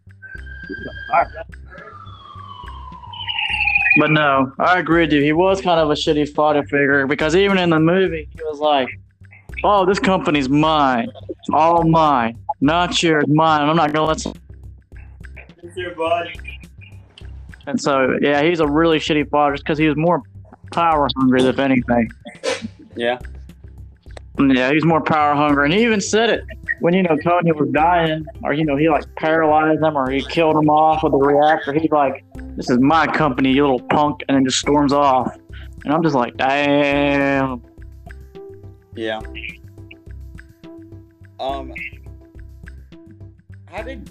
But 4.01 4.11
no, 4.11 4.53
I 4.59 4.81
agree 4.81 5.03
with 5.03 5.13
you. 5.13 5.23
He 5.23 5.33
was 5.33 5.61
kind 5.61 5.79
of 5.79 5.91
a 5.91 5.95
shitty 5.95 6.35
father 6.35 6.65
figure 6.65 7.07
because 7.07 7.37
even 7.37 7.59
in 7.59 7.71
the 7.71 7.79
movie, 7.79 8.29
he 8.35 8.43
was 8.43 8.59
like, 8.59 8.89
"Oh, 9.63 9.87
this 9.87 10.01
company's 10.01 10.49
mine. 10.49 11.09
All 11.53 11.85
mine, 11.85 12.37
not 12.61 13.01
yours, 13.01 13.27
mine. 13.29 13.69
I'm 13.69 13.77
not 13.77 13.93
gonna 13.93 14.07
let." 14.07 14.21
Some... 14.21 14.35
your 15.77 15.95
body. 15.95 16.54
And 17.67 17.81
so, 17.81 18.17
yeah, 18.21 18.43
he's 18.43 18.61
a 18.61 18.67
really 18.67 18.99
shitty 18.99 19.31
father 19.31 19.55
just 19.55 19.65
because 19.65 19.79
he 19.79 19.89
was 19.89 19.97
more 19.97 20.23
power 20.73 21.09
hungry 21.17 21.43
than 21.43 21.59
anything. 21.61 22.11
Yeah. 22.97 23.19
Yeah, 24.39 24.73
he's 24.73 24.85
more 24.85 25.01
power 25.01 25.35
hungry, 25.35 25.67
and 25.67 25.73
he 25.73 25.85
even 25.85 26.01
said 26.01 26.29
it 26.29 26.45
when 26.81 26.93
you 26.93 27.05
know 27.05 27.17
Tony 27.17 27.53
was 27.53 27.69
dying, 27.71 28.27
or 28.43 28.53
you 28.53 28.65
know 28.65 28.77
he 28.77 28.89
like 28.89 29.05
paralyzed 29.15 29.81
him, 29.81 29.97
or 29.97 30.11
he 30.11 30.25
killed 30.25 30.57
him 30.57 30.69
off 30.69 31.05
with 31.05 31.13
the 31.13 31.19
reactor. 31.19 31.73
He's 31.73 31.91
like, 31.93 32.25
"This 32.57 32.69
is 32.69 32.81
my 32.81 33.07
company, 33.07 33.53
you 33.53 33.63
little 33.63 33.87
punk," 33.89 34.25
and 34.29 34.37
then 34.37 34.45
just 34.45 34.59
storms 34.59 34.93
off. 34.93 35.37
And 35.85 35.95
I'm 35.95 36.03
just 36.03 36.17
like, 36.17 36.37
"Damn." 36.37 37.63
Yeah. 38.97 39.21
Um. 41.39 41.73
How 43.67 43.83
did? 43.83 44.11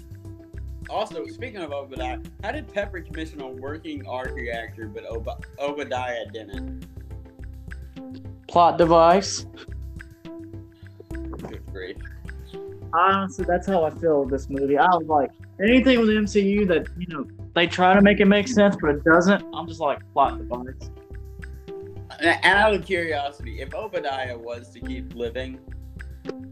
Also, 0.90 1.26
speaking 1.26 1.60
of 1.60 1.72
Obadiah, 1.72 2.18
how 2.42 2.52
did 2.52 2.72
Pepper 2.72 3.00
commission 3.00 3.40
a 3.40 3.48
working 3.48 4.06
arc 4.06 4.34
reactor, 4.34 4.86
but 4.86 5.06
Ob- 5.06 5.44
Obadiah 5.58 6.26
didn't? 6.32 6.86
Plot 8.48 8.78
device. 8.78 9.46
Good 11.10 11.62
grief. 11.72 11.96
Honestly, 12.92 13.44
that's 13.44 13.66
how 13.66 13.84
I 13.84 13.90
feel 13.90 14.20
with 14.20 14.30
this 14.30 14.48
movie. 14.48 14.78
I 14.78 14.86
was 14.86 15.06
like, 15.06 15.30
anything 15.60 15.98
with 15.98 16.08
the 16.08 16.14
MCU 16.14 16.66
that 16.68 16.86
you 16.98 17.06
know 17.08 17.26
they 17.54 17.66
try 17.66 17.94
to 17.94 18.02
make 18.02 18.20
it 18.20 18.26
make 18.26 18.48
sense, 18.48 18.76
but 18.80 18.90
it 18.90 19.04
doesn't. 19.04 19.44
I'm 19.54 19.66
just 19.66 19.80
like 19.80 20.00
plot 20.12 20.38
device. 20.38 20.90
And, 22.20 22.38
and 22.44 22.58
out 22.58 22.74
of 22.74 22.84
curiosity, 22.84 23.60
if 23.60 23.74
Obadiah 23.74 24.38
was 24.38 24.70
to 24.70 24.80
keep 24.80 25.14
living, 25.14 25.58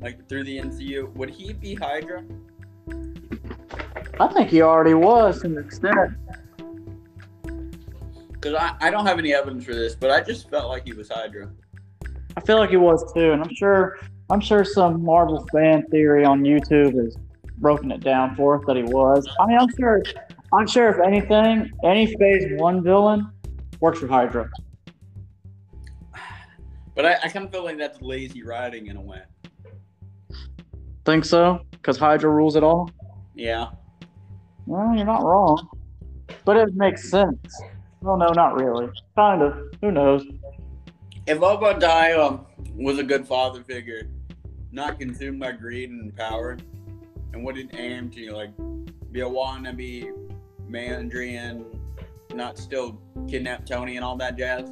like 0.01 0.29
through 0.29 0.45
the 0.45 0.59
MCU, 0.59 1.13
would 1.15 1.31
he 1.31 1.53
be 1.53 1.75
Hydra? 1.75 2.25
I 4.21 4.29
think 4.29 4.51
he 4.51 4.63
already 4.63 4.95
was 4.95 5.41
to 5.41 5.47
an 5.47 5.59
extent. 5.59 6.13
Because 8.33 8.55
I, 8.55 8.75
I 8.81 8.91
don't 8.91 9.07
have 9.07 9.19
any 9.19 9.35
evidence 9.35 9.65
for 9.65 9.75
this, 9.75 9.95
but 9.95 10.11
I 10.11 10.21
just 10.21 10.51
felt 10.51 10.69
like 10.69 10.85
he 10.85 10.93
was 10.93 11.09
Hydra. 11.09 11.51
I 12.37 12.41
feel 12.41 12.59
like 12.59 12.71
he 12.71 12.77
was 12.77 13.13
too, 13.13 13.33
and 13.33 13.43
I'm 13.43 13.55
sure 13.55 13.99
I'm 14.31 14.41
sure 14.41 14.65
some 14.65 15.05
Marvel 15.05 15.47
fan 15.53 15.85
theory 15.91 16.25
on 16.25 16.43
YouTube 16.43 16.95
has 17.03 17.17
broken 17.59 17.93
it 17.93 18.01
down 18.01 18.35
for 18.35 18.59
us 18.59 18.65
that 18.67 18.77
he 18.77 18.83
was. 18.83 19.29
I 19.39 19.47
mean, 19.47 19.59
I'm 19.59 19.69
sure 19.79 20.03
I'm 20.53 20.67
sure 20.67 20.89
if 20.89 20.99
anything, 21.01 21.71
any 21.85 22.07
Phase 22.17 22.59
One 22.59 22.83
villain 22.83 23.31
works 23.81 24.01
for 24.01 24.09
Hydra. 24.09 24.51
But 26.95 27.07
I, 27.07 27.15
I 27.25 27.29
kind 27.29 27.47
of 27.47 27.53
feel 27.53 27.65
like 27.65 27.79
that's 27.79 28.01
lazy 28.03 28.43
writing 28.43 28.89
in 28.89 28.97
a 28.97 29.01
way. 29.01 29.23
Think 31.05 31.25
so? 31.25 31.65
Because 31.71 31.97
Hydra 31.97 32.31
rules 32.31 32.57
it 32.57 32.63
all. 32.63 32.91
Yeah. 33.35 33.71
Well, 34.67 34.95
you're 34.95 35.05
not 35.05 35.23
wrong, 35.25 35.69
but 36.45 36.57
it 36.57 36.75
makes 36.75 37.11
sense. 37.11 37.63
Well, 38.01 38.17
no, 38.17 38.29
not 38.29 38.61
really. 38.61 38.89
Kind 39.17 39.43
of. 39.43 39.55
Who 39.81 39.93
knows? 39.93 40.25
If 41.27 41.41
Obadiah 41.43 42.21
um, 42.21 42.47
was 42.75 42.99
a 42.99 43.03
good 43.03 43.27
father 43.27 43.63
figure, 43.63 44.09
not 44.73 44.99
consumed 44.99 45.41
by 45.41 45.53
greed 45.53 45.91
and 45.91 46.15
power, 46.17 46.59
and 47.33 47.45
wouldn't 47.45 47.79
aim 47.79 48.11
to 48.11 48.33
like 48.33 48.51
be 49.13 49.21
a 49.21 49.25
wannabe 49.27 50.11
Mandarin, 50.69 51.65
not 52.35 52.59
still 52.59 52.99
kidnap 53.29 53.67
Tony 53.67 53.97
and 53.97 54.05
all 54.05 54.17
that 54.17 54.37
jazz, 54.37 54.71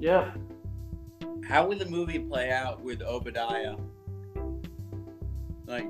Yeah. 0.00 0.32
how 1.44 1.66
would 1.68 1.78
the 1.78 1.86
movie 1.86 2.18
play 2.18 2.50
out 2.50 2.82
with 2.82 3.02
Obadiah? 3.02 3.76
Like, 5.66 5.86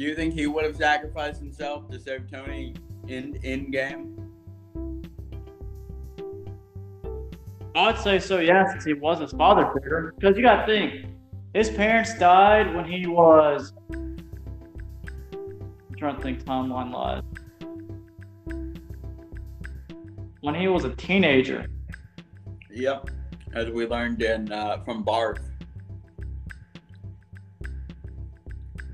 do 0.00 0.06
you 0.06 0.14
think 0.14 0.32
he 0.32 0.46
would 0.46 0.64
have 0.64 0.76
sacrificed 0.76 1.42
himself 1.42 1.86
to 1.90 2.00
save 2.00 2.22
Tony 2.30 2.72
in 3.08 3.34
Endgame? 3.42 4.16
I'd 7.74 7.98
say 7.98 8.18
so, 8.18 8.38
yeah, 8.38 8.66
since 8.70 8.82
he 8.82 8.94
was 8.94 9.20
his 9.20 9.32
father 9.32 9.70
figure. 9.74 10.14
Because 10.18 10.38
you 10.38 10.42
got 10.42 10.64
to 10.64 10.72
think, 10.72 11.04
his 11.52 11.68
parents 11.68 12.18
died 12.18 12.74
when 12.74 12.86
he 12.86 13.06
was. 13.06 13.74
I'm 13.90 14.16
trying 15.98 16.16
to 16.16 16.22
think 16.22 16.44
timeline 16.44 16.92
wise. 16.92 17.22
When 20.40 20.54
he 20.54 20.66
was 20.68 20.84
a 20.84 20.94
teenager. 20.94 21.66
Yep. 22.70 23.10
As 23.52 23.68
we 23.68 23.86
learned 23.86 24.22
in 24.22 24.50
uh, 24.50 24.82
from 24.82 25.04
Barf. 25.04 25.49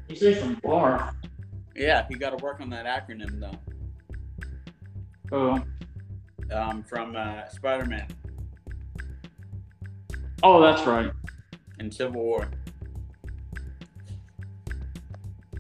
You 0.08 0.16
say 0.16 0.34
from 0.34 0.54
bar. 0.62 1.14
Yeah, 1.74 2.06
he 2.08 2.14
got 2.14 2.36
to 2.36 2.42
work 2.44 2.60
on 2.60 2.70
that 2.70 2.86
acronym 2.86 3.40
though. 3.40 3.58
Oh. 5.32 5.62
Um, 6.56 6.84
from 6.84 7.16
uh, 7.16 7.48
Spider-Man 7.48 8.06
Oh, 10.44 10.60
that's 10.62 10.86
right. 10.86 11.10
in 11.80 11.90
Civil 11.90 12.22
War. 12.22 12.48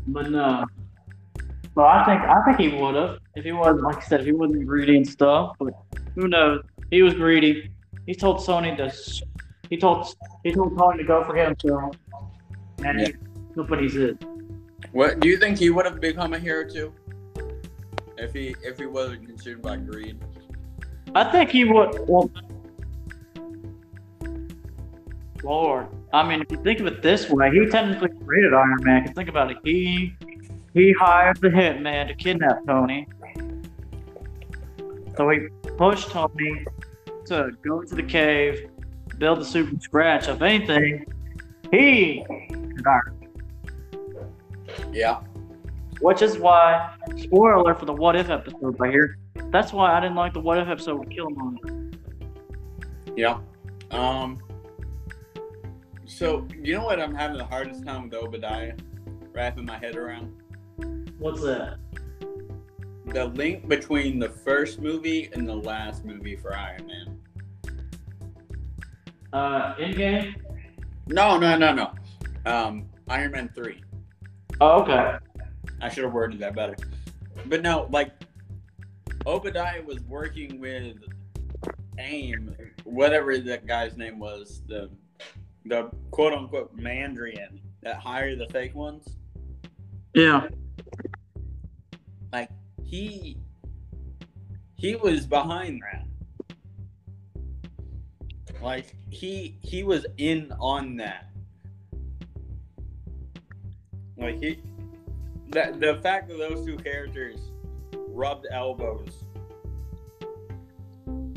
But 0.06 0.30
no. 0.30 0.64
So 1.74 1.82
I 1.84 2.04
think 2.04 2.20
I 2.22 2.42
think 2.44 2.58
he 2.72 2.80
would 2.80 2.94
have 2.94 3.18
if 3.34 3.44
he 3.44 3.52
wasn't 3.52 3.82
like 3.82 3.96
I 3.96 4.00
said 4.00 4.20
if 4.20 4.26
he 4.26 4.32
wasn't 4.32 4.64
greedy 4.66 4.96
and 4.96 5.06
stuff. 5.06 5.56
But 5.58 5.74
who 6.14 6.28
knows? 6.28 6.62
He 6.90 7.02
was 7.02 7.14
greedy. 7.14 7.70
He 8.06 8.14
told 8.14 8.38
Sony 8.38 8.76
to. 8.76 9.24
He 9.68 9.76
told 9.76 10.14
he 10.44 10.52
told 10.52 10.78
Tony 10.78 10.98
to 10.98 11.04
go 11.04 11.24
for 11.24 11.34
him. 11.36 11.48
himself. 11.60 11.96
And 12.84 13.00
Yeah. 13.00 13.06
he, 13.08 13.14
nobody's 13.56 13.96
it. 13.96 14.24
What 14.96 15.20
do 15.20 15.28
you 15.28 15.36
think 15.36 15.58
he 15.58 15.68
would 15.68 15.84
have 15.84 16.00
become 16.00 16.32
a 16.32 16.38
hero 16.38 16.66
too? 16.66 16.90
If 18.16 18.32
he 18.32 18.56
if 18.62 18.78
he 18.78 18.86
wasn't 18.86 19.26
consumed 19.26 19.60
by 19.60 19.76
greed? 19.76 20.18
I 21.14 21.30
think 21.30 21.50
he 21.50 21.66
would. 21.66 22.08
Well, 22.08 22.30
Lord, 25.42 25.88
I 26.14 26.26
mean, 26.26 26.40
if 26.40 26.50
you 26.50 26.56
think 26.62 26.80
of 26.80 26.86
it 26.86 27.02
this 27.02 27.28
way, 27.28 27.50
he 27.50 27.66
technically 27.66 28.08
created 28.24 28.54
Iron 28.54 28.78
Man. 28.84 29.04
'cause 29.04 29.14
think 29.14 29.28
about 29.28 29.50
it. 29.50 29.58
He 29.64 30.14
he 30.72 30.94
hired 30.98 31.36
the 31.42 31.50
hitman 31.50 32.08
to 32.08 32.14
kidnap 32.14 32.64
Tony. 32.66 33.06
So 35.14 35.28
he 35.28 35.48
pushed 35.76 36.08
Tony 36.10 36.64
to 37.26 37.50
go 37.62 37.82
to 37.82 37.94
the 37.94 38.02
cave, 38.02 38.70
build 39.18 39.40
the 39.40 39.44
suit 39.44 39.68
from 39.68 39.78
scratch. 39.78 40.26
If 40.26 40.40
anything, 40.40 41.04
he 41.70 42.24
Iron 42.86 43.15
Yeah. 44.96 45.20
Which 46.00 46.22
is 46.22 46.38
why, 46.38 46.96
spoiler 47.18 47.52
alert 47.52 47.78
for 47.78 47.84
the 47.84 47.92
What 47.92 48.16
If 48.16 48.30
episode 48.30 48.80
right 48.80 48.90
here. 48.90 49.18
That's 49.50 49.70
why 49.70 49.92
I 49.92 50.00
didn't 50.00 50.16
like 50.16 50.32
the 50.32 50.40
What 50.40 50.56
If 50.56 50.68
episode 50.68 51.00
with 51.00 51.10
Killmonger. 51.10 51.94
Yeah. 53.14 53.38
Um. 53.90 54.38
So 56.06 56.48
you 56.58 56.74
know 56.74 56.84
what 56.84 56.98
I'm 56.98 57.14
having 57.14 57.36
the 57.36 57.44
hardest 57.44 57.84
time 57.84 58.04
with 58.04 58.14
Obadiah, 58.14 58.74
wrapping 59.32 59.66
my 59.66 59.76
head 59.76 59.96
around 59.96 60.32
What's 61.18 61.42
that? 61.42 61.76
the 63.06 63.26
link 63.26 63.68
between 63.68 64.18
the 64.18 64.30
first 64.30 64.80
movie 64.80 65.28
and 65.34 65.46
the 65.46 65.54
last 65.54 66.04
movie 66.06 66.36
for 66.36 66.56
Iron 66.56 66.86
Man. 66.86 67.20
Uh, 69.32 69.74
Endgame? 69.74 70.34
No, 71.06 71.38
no, 71.38 71.56
no, 71.56 71.72
no. 71.74 71.92
Um, 72.50 72.86
Iron 73.08 73.32
Man 73.32 73.50
three. 73.54 73.82
Oh, 74.60 74.82
okay. 74.82 75.18
I 75.80 75.88
should 75.88 76.04
have 76.04 76.12
worded 76.12 76.38
that 76.40 76.54
better. 76.54 76.76
But 77.46 77.62
no, 77.62 77.88
like 77.90 78.12
Obadiah 79.26 79.82
was 79.82 80.00
working 80.04 80.60
with 80.60 80.96
AIM, 81.98 82.56
whatever 82.84 83.36
that 83.38 83.66
guy's 83.66 83.96
name 83.96 84.18
was, 84.18 84.62
the 84.66 84.90
the 85.66 85.90
quote 86.10 86.32
unquote 86.32 86.74
Mandarin 86.74 87.60
that 87.82 87.96
hired 87.96 88.38
the 88.38 88.46
fake 88.46 88.74
ones. 88.74 89.16
Yeah. 90.14 90.48
Like 92.32 92.50
he 92.84 93.36
he 94.76 94.96
was 94.96 95.26
behind 95.26 95.82
that. 95.82 96.06
Like 98.62 98.96
he 99.10 99.58
he 99.62 99.82
was 99.82 100.06
in 100.16 100.52
on 100.58 100.96
that. 100.96 101.30
Like 104.26 104.42
he 104.42 104.58
that 105.50 105.78
the 105.78 106.00
fact 106.02 106.26
that 106.26 106.36
those 106.36 106.66
two 106.66 106.76
characters 106.76 107.38
rubbed 108.08 108.48
elbows 108.50 109.22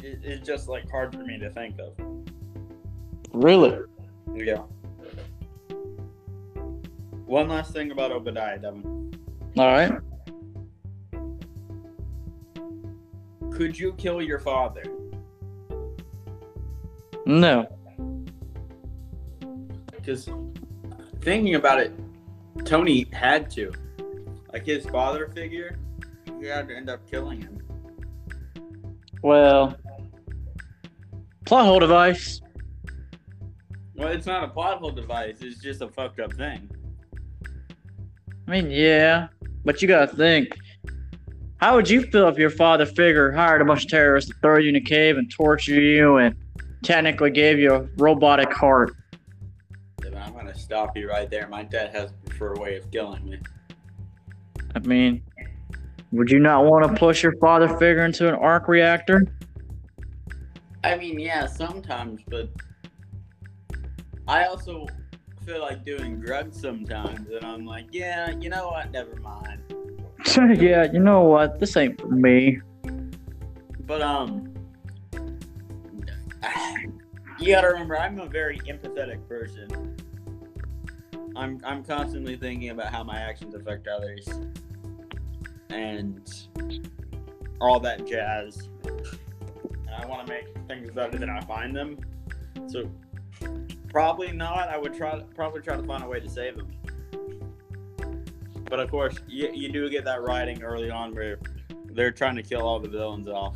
is, 0.04 0.24
is 0.24 0.40
just 0.40 0.68
like 0.68 0.90
hard 0.90 1.14
for 1.14 1.24
me 1.24 1.38
to 1.38 1.52
think 1.52 1.76
of. 1.78 1.94
Really? 3.32 3.78
Yeah. 4.34 4.64
One 7.28 7.48
last 7.50 7.74
thing 7.74 7.92
about 7.92 8.12
Obadiah, 8.12 8.58
Devin. 8.58 9.14
All 9.56 9.68
right. 9.68 9.92
Could 13.52 13.78
you 13.78 13.94
kill 13.94 14.20
your 14.20 14.40
father? 14.40 14.84
No. 17.28 17.68
Because 19.92 20.28
thinking 21.22 21.54
about 21.54 21.80
it, 21.80 21.94
Tony 22.66 23.08
had 23.12 23.50
to. 23.52 23.72
Like 24.52 24.66
his 24.66 24.86
father 24.86 25.28
figure, 25.28 25.78
he 26.40 26.48
had 26.48 26.68
to 26.70 26.76
end 26.76 26.90
up 26.90 27.10
killing 27.10 27.42
him. 27.42 27.62
Well, 29.22 29.76
plot 31.46 31.66
hole 31.66 31.80
device. 31.80 32.42
Well, 33.96 34.10
it's 34.10 34.26
not 34.26 34.44
a 34.44 34.48
plot 34.48 34.80
hole 34.80 34.92
device, 34.92 35.42
it's 35.42 35.60
just 35.62 35.82
a 35.82 35.90
fucked 35.90 36.20
up 36.20 36.34
thing. 36.34 36.70
I 38.48 38.52
mean, 38.52 38.72
yeah, 38.72 39.28
but 39.66 39.82
you 39.82 39.88
gotta 39.88 40.16
think. 40.16 40.58
How 41.58 41.76
would 41.76 41.90
you 41.90 42.04
feel 42.04 42.30
if 42.30 42.38
your 42.38 42.50
father 42.50 42.86
figure 42.86 43.32
hired 43.32 43.62
a 43.62 43.66
bunch 43.66 43.84
of 43.84 43.90
terrorists 43.90 44.32
to 44.32 44.38
throw 44.40 44.58
you 44.58 44.70
in 44.70 44.78
a 44.78 44.82
cave 44.82 45.18
and 45.18 45.30
torture 45.30 45.80
you 45.80 46.18
and 46.18 46.36
technically 46.84 47.32
gave 47.32 47.60
you 47.60 47.74
a 47.74 47.82
robotic 47.98 48.52
heart? 48.54 48.96
Then 50.70 50.78
I'm 50.78 50.86
gonna 50.86 50.92
stop 50.92 50.98
you 50.98 51.10
right 51.10 51.30
there. 51.30 51.48
My 51.48 51.64
dad 51.64 51.92
has 51.92 52.12
a 52.12 52.14
preferred 52.30 52.60
way 52.60 52.78
of 52.78 52.90
killing 52.92 53.28
me. 53.28 53.40
I 54.76 54.80
mean, 54.80 55.24
would 56.12 56.30
you 56.30 56.40
not 56.40 56.66
want 56.66 56.88
to 56.88 57.00
push 57.00 57.24
your 57.24 57.36
father 57.38 57.68
figure 57.68 58.06
into 58.06 58.28
an 58.28 58.36
arc 58.36 58.68
reactor? 58.68 59.26
I 60.84 60.96
mean, 60.96 61.20
yeah, 61.20 61.46
sometimes, 61.48 62.22
but 62.28 62.50
I 64.28 64.46
also 64.46 64.86
feel 65.46 65.62
like 65.62 65.84
doing 65.84 66.20
drugs 66.20 66.60
sometimes, 66.60 67.30
and 67.30 67.44
I'm 67.44 67.66
like, 67.66 67.88
yeah, 67.92 68.32
you 68.40 68.50
know 68.50 68.70
what? 68.70 68.92
Never 68.92 69.16
mind. 69.18 69.62
yeah, 70.62 70.92
you 70.92 71.00
know 71.00 71.22
what? 71.22 71.60
This 71.60 71.76
ain't 71.76 72.00
for 72.00 72.08
me. 72.08 72.60
But 73.82 74.02
um, 74.02 74.54
you 77.40 77.48
gotta 77.48 77.70
remember, 77.70 77.98
I'm 77.98 78.20
a 78.20 78.28
very 78.28 78.60
empathetic 78.60 79.28
person. 79.28 79.98
I'm 81.36 81.60
I'm 81.64 81.84
constantly 81.84 82.36
thinking 82.36 82.70
about 82.70 82.92
how 82.94 83.04
my 83.04 83.20
actions 83.20 83.56
affect 83.56 83.88
others, 83.88 84.28
and 85.70 86.22
all 87.62 87.80
that 87.80 88.06
jazz. 88.06 88.70
And 88.84 89.96
I 89.98 90.06
want 90.06 90.26
to 90.28 90.34
make 90.34 90.46
things 90.68 90.92
better 90.92 91.18
than 91.18 91.30
I 91.30 91.42
find 91.42 91.76
them. 91.76 91.98
So 92.68 92.90
probably 93.90 94.32
not. 94.32 94.70
I 94.70 94.78
would 94.78 94.94
try 94.94 95.22
probably 95.36 95.62
try 95.62 95.76
to 95.76 95.84
find 95.84 96.04
a 96.04 96.08
way 96.08 96.20
to 96.20 96.30
save 96.30 96.58
them. 96.58 96.68
But 98.70 98.80
of 98.80 98.92
course, 98.92 99.16
you, 99.28 99.52
you 99.52 99.72
do 99.72 99.90
get 99.90 100.06
that 100.06 100.22
writing 100.22 100.62
early 100.62 100.92
on 100.92 101.16
where 101.16 101.40
they're 101.86 102.12
trying 102.12 102.36
to 102.36 102.44
kill 102.44 102.62
all 102.62 102.80
the 102.80 102.88
villains 102.88 103.28
off. 103.28 103.56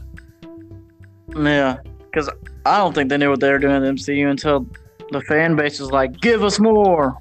Yeah, 1.35 1.77
because 2.05 2.29
I 2.65 2.77
don't 2.77 2.93
think 2.93 3.09
they 3.09 3.17
knew 3.17 3.29
what 3.29 3.39
they 3.39 3.51
were 3.51 3.59
doing 3.59 3.75
in 3.75 3.83
the 3.83 3.89
MCU 3.89 4.29
until 4.29 4.65
the 5.11 5.21
fan 5.21 5.55
base 5.55 5.79
was 5.79 5.91
like, 5.91 6.19
"Give 6.19 6.43
us 6.43 6.59
more." 6.59 7.15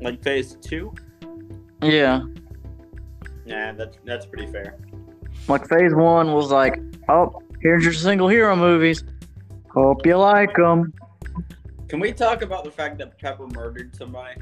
Like 0.00 0.22
phase 0.22 0.56
two? 0.60 0.94
Yeah, 1.82 2.22
Yeah, 3.46 3.72
that's 3.72 3.98
that's 4.04 4.26
pretty 4.26 4.50
fair. 4.50 4.78
like 5.48 5.68
Phase 5.68 5.94
One 5.94 6.32
was 6.32 6.50
like, 6.50 6.80
"Oh, 7.08 7.40
here's 7.60 7.84
your 7.84 7.92
single 7.92 8.28
hero 8.28 8.54
movies. 8.56 9.04
Hope 9.70 10.04
you 10.06 10.16
like 10.16 10.54
them." 10.56 10.92
Can 11.88 12.00
we 12.00 12.12
talk 12.12 12.42
about 12.42 12.64
the 12.64 12.70
fact 12.70 12.98
that 12.98 13.18
Pepper 13.18 13.46
murdered 13.46 13.94
somebody? 13.96 14.40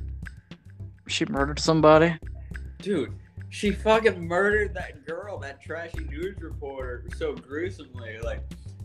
She 1.09 1.25
murdered 1.27 1.59
somebody. 1.61 2.17
Dude, 2.79 3.13
she 3.51 3.71
fucking 3.71 4.21
murdered 4.27 4.75
that 4.75 5.07
girl, 5.07 5.39
that 5.39 5.63
trashy 5.63 6.05
news 6.05 6.37
reporter, 6.41 7.05
so 7.17 7.35
gruesomely. 7.35 8.19
Like, 8.19 8.43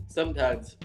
sometimes 0.08 0.76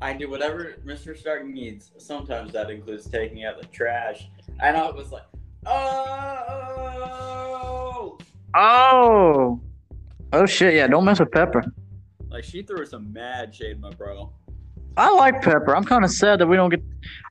I 0.00 0.12
do 0.12 0.28
whatever 0.28 0.74
Mr. 0.84 1.16
Stark 1.16 1.46
needs. 1.46 1.90
Sometimes 1.98 2.52
that 2.52 2.70
includes 2.70 3.08
taking 3.08 3.44
out 3.44 3.60
the 3.60 3.66
trash. 3.68 4.28
And 4.60 4.76
I 4.76 4.90
was 4.90 5.10
like, 5.10 5.24
oh! 5.64 6.96
Oh, 8.54 9.60
oh 10.32 10.46
shit! 10.46 10.74
Yeah, 10.74 10.86
don't 10.86 11.04
mess 11.04 11.20
with 11.20 11.30
Pepper. 11.30 11.64
Like, 12.30 12.44
she 12.44 12.62
threw 12.62 12.86
some 12.86 13.12
mad 13.12 13.54
shade, 13.54 13.80
my 13.80 13.90
bro. 13.90 14.32
I 14.96 15.10
like 15.12 15.42
Pepper. 15.42 15.76
I'm 15.76 15.84
kind 15.84 16.04
of 16.04 16.10
sad 16.10 16.38
that 16.40 16.46
we 16.46 16.56
don't 16.56 16.70
get. 16.70 16.82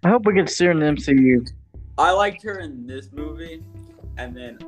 I 0.04 0.10
hope 0.10 0.26
we 0.26 0.34
get 0.34 0.48
to 0.48 0.54
see 0.54 0.66
her 0.66 0.72
in 0.72 0.80
the 0.80 0.86
MCU. 0.86 1.50
I 1.98 2.12
liked 2.12 2.44
her 2.44 2.60
in 2.60 2.86
this 2.86 3.12
movie, 3.12 3.64
and 4.18 4.36
then 4.38 4.60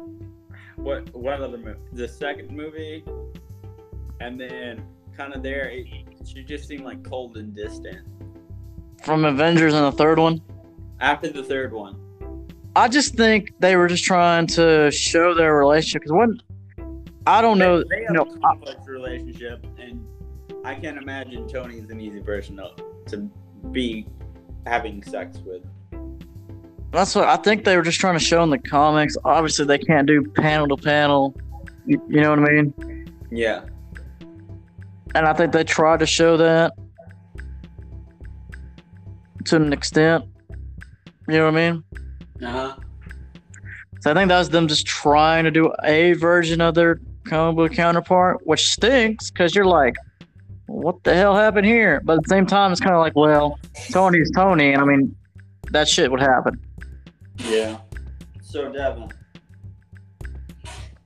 what? 0.78 1.14
What 1.14 1.42
other 1.42 1.58
movie? 1.58 1.80
The 1.94 2.08
second 2.08 2.50
movie, 2.50 3.04
and 4.20 4.40
then 4.40 4.84
kind 5.16 5.36
of 5.36 5.44
there, 5.44 5.70
it, 5.70 5.86
she 6.28 6.44
just 6.44 6.68
seemed 6.68 6.84
like 6.84 7.04
cold 7.04 7.38
and 7.38 7.56
distant. 7.56 8.06
From 9.04 9.26
Avengers 9.26 9.74
and 9.74 9.86
the 9.86 9.92
third 9.92 10.20
one. 10.20 10.42
After 11.00 11.30
the 11.30 11.44
third 11.44 11.72
one, 11.72 12.00
I 12.76 12.88
just 12.88 13.16
think 13.16 13.54
they 13.60 13.76
were 13.76 13.88
just 13.88 14.04
trying 14.04 14.48
to 14.48 14.92
show 14.92 15.34
their 15.34 15.56
relationship. 15.56 16.02
Because 16.02 16.12
when 16.12 16.38
I 17.26 17.42
don't 17.42 17.58
know, 17.58 17.80
they, 17.80 17.84
they 17.90 18.02
you 18.02 18.08
have 18.08 18.16
know, 18.16 18.34
a 18.34 18.40
complex 18.40 18.88
relationship, 18.88 19.66
and 19.80 20.06
I 20.66 20.76
can't 20.76 20.98
imagine 20.98 21.48
Tony's 21.48 21.90
an 21.90 22.02
easy 22.02 22.22
person 22.22 22.58
to, 22.58 22.72
to 23.08 23.18
be 23.72 24.08
having 24.66 25.04
sex 25.04 25.38
with. 25.46 25.64
That's 26.92 27.14
what 27.16 27.28
I 27.28 27.38
think 27.38 27.64
they 27.64 27.76
were 27.78 27.84
just 27.84 28.00
trying 28.00 28.16
to 28.18 28.24
show 28.24 28.44
in 28.44 28.50
the 28.50 28.58
comics. 28.58 29.16
Obviously, 29.24 29.66
they 29.66 29.78
can't 29.78 30.08
do 30.08 30.24
panel 30.24 30.68
to 30.76 30.78
panel. 30.78 31.36
You, 31.86 32.02
you 32.10 32.22
know 32.22 32.32
what 32.32 32.40
I 32.40 32.44
mean? 32.44 33.14
Yeah. 33.30 33.66
And 35.16 35.26
I 35.26 35.34
think 35.34 35.52
they 35.52 35.64
tried 35.64 36.00
to 36.00 36.06
show 36.06 36.38
that 36.38 36.74
to 39.46 39.56
an 39.56 39.74
extent. 39.74 40.26
You 41.28 41.38
know 41.38 41.52
what 41.52 41.58
I 41.58 41.72
mean? 41.72 41.84
Uh 42.42 42.52
huh. 42.52 42.76
So 44.02 44.12
I 44.12 44.14
think 44.14 44.30
that 44.30 44.40
was 44.40 44.50
them 44.50 44.68
just 44.68 44.86
trying 44.86 45.44
to 45.46 45.52
do 45.52 45.74
a 45.84 46.14
version 46.14 46.62
of 46.62 46.76
their 46.76 47.00
comic 47.26 47.56
book 47.56 47.74
counterpart, 47.74 48.46
which 48.46 48.72
stinks 48.72 49.32
because 49.32 49.56
you're 49.56 49.66
like, 49.66 49.96
what 50.68 51.04
the 51.04 51.16
hell 51.16 51.36
happened 51.36 51.66
here? 51.66 52.02
But 52.04 52.18
at 52.18 52.24
the 52.24 52.30
same 52.30 52.46
time, 52.46 52.72
it's 52.72 52.82
kind 52.82 52.94
of 52.94 53.00
like, 53.00 53.16
well, 53.16 53.60
Tony's 53.92 54.32
Tony, 54.36 54.74
and 54.74 54.82
I 54.82 54.86
mean, 54.86 55.16
that 55.72 55.88
shit 55.88 56.12
would 56.12 56.22
happen. 56.22 56.60
Yeah. 57.38 57.80
So 58.42 58.72
Devin. 58.72 59.10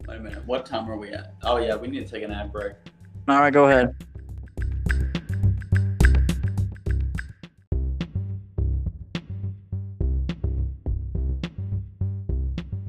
Wait 0.08 0.18
a 0.18 0.20
minute. 0.20 0.46
What 0.46 0.66
time 0.66 0.90
are 0.90 0.98
we 0.98 1.10
at? 1.10 1.36
Oh 1.44 1.58
yeah, 1.58 1.76
we 1.76 1.88
need 1.88 2.06
to 2.06 2.12
take 2.12 2.24
an 2.24 2.32
ad 2.32 2.52
break. 2.52 2.74
All 3.28 3.40
right, 3.40 3.54
go 3.54 3.66
ahead. 3.66 3.96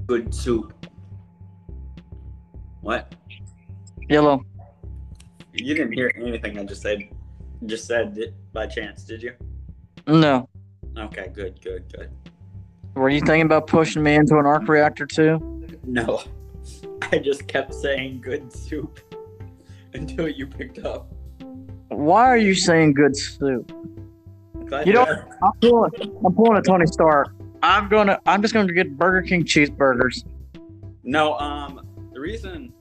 Good 0.07 0.35
soup. 0.35 0.73
What? 2.81 3.15
Yellow. 4.09 4.45
You 5.53 5.75
didn't 5.75 5.93
hear 5.93 6.13
anything 6.17 6.59
I 6.59 6.65
just 6.65 6.83
said. 6.83 7.09
Just 7.67 7.87
said 7.87 8.17
it 8.19 8.35
by 8.53 8.67
chance, 8.67 9.05
did 9.05 9.23
you? 9.23 9.35
No. 10.07 10.49
Okay, 10.99 11.29
good, 11.33 11.61
good, 11.63 11.85
good. 11.93 12.11
Were 12.95 13.09
you 13.09 13.21
thinking 13.21 13.47
about 13.47 13.67
pushing 13.67 14.03
me 14.03 14.15
into 14.15 14.37
an 14.39 14.47
arc 14.47 14.67
reactor 14.67 15.07
too? 15.07 15.67
No, 15.85 16.23
I 17.13 17.19
just 17.19 17.47
kept 17.47 17.75
saying 17.75 18.21
good 18.21 18.53
soup 18.53 18.99
until 19.95 20.29
you 20.29 20.47
picked 20.47 20.79
up. 20.81 21.13
Why 21.89 22.25
are 22.25 22.37
you 22.39 22.55
saying 22.55 22.95
good 22.95 23.17
soup? 23.17 23.71
You 24.87 24.93
don't- 24.93 25.09
I'm 25.43 25.53
pulling, 25.61 25.91
I'm 26.25 26.35
pulling 26.35 26.57
a 26.57 26.63
Tony 26.63 26.87
Stark. 26.87 27.35
I'm 27.63 27.89
gonna. 27.89 28.19
I'm 28.27 28.43
just 28.43 28.55
gonna 28.55 28.73
get 28.73 28.97
Burger 28.97 29.23
King 29.23 29.45
cheeseburgers. 29.45 30.25
No, 31.05 31.35
um, 31.39 31.87
the 32.13 32.19
reason 32.19 32.73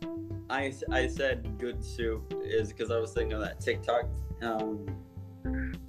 I, 0.49 0.73
I 0.91 1.07
said 1.07 1.57
good 1.59 1.83
soup 1.83 2.33
is 2.43 2.69
because 2.69 2.89
I 2.91 2.97
was 2.97 3.11
thinking 3.13 3.33
of 3.33 3.41
that 3.41 3.59
TikTok. 3.59 4.05
Um, 4.41 4.87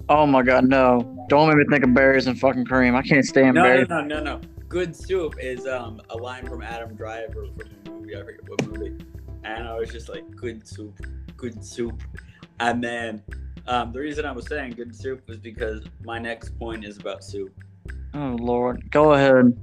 Oh 0.09 0.25
my 0.25 0.41
god, 0.43 0.65
no! 0.67 1.25
Don't 1.29 1.47
make 1.47 1.57
me 1.57 1.65
think 1.73 1.83
of 1.85 1.93
berries 1.93 2.27
and 2.27 2.37
fucking 2.39 2.65
cream. 2.65 2.95
I 2.95 3.01
can't 3.01 3.23
stand 3.25 3.55
no, 3.55 3.61
no, 3.63 3.67
berries. 3.69 3.89
no, 3.89 4.01
no, 4.01 4.19
no. 4.21 4.41
Good 4.67 4.95
soup 4.95 5.35
is 5.39 5.65
um 5.67 6.01
a 6.09 6.17
line 6.17 6.45
from 6.47 6.61
Adam 6.61 6.95
Driver 6.95 7.47
from 7.55 7.69
a 7.85 7.89
movie. 7.89 8.15
I 8.15 8.23
forget 8.23 8.49
what 8.49 8.67
movie. 8.67 8.97
And 9.43 9.67
I 9.67 9.73
was 9.73 9.89
just 9.89 10.09
like, 10.09 10.23
good 10.35 10.67
soup, 10.67 10.99
good 11.35 11.63
soup. 11.63 12.01
And 12.59 12.83
then 12.83 13.23
um, 13.67 13.91
the 13.91 13.99
reason 13.99 14.25
I 14.25 14.31
was 14.31 14.47
saying 14.47 14.71
good 14.71 14.95
soup 14.95 15.27
was 15.27 15.37
because 15.37 15.83
my 16.03 16.19
next 16.19 16.57
point 16.59 16.83
is 16.85 16.97
about 16.97 17.23
soup. 17.23 17.53
Oh 18.13 18.37
lord, 18.39 18.89
go 18.91 19.13
ahead. 19.13 19.57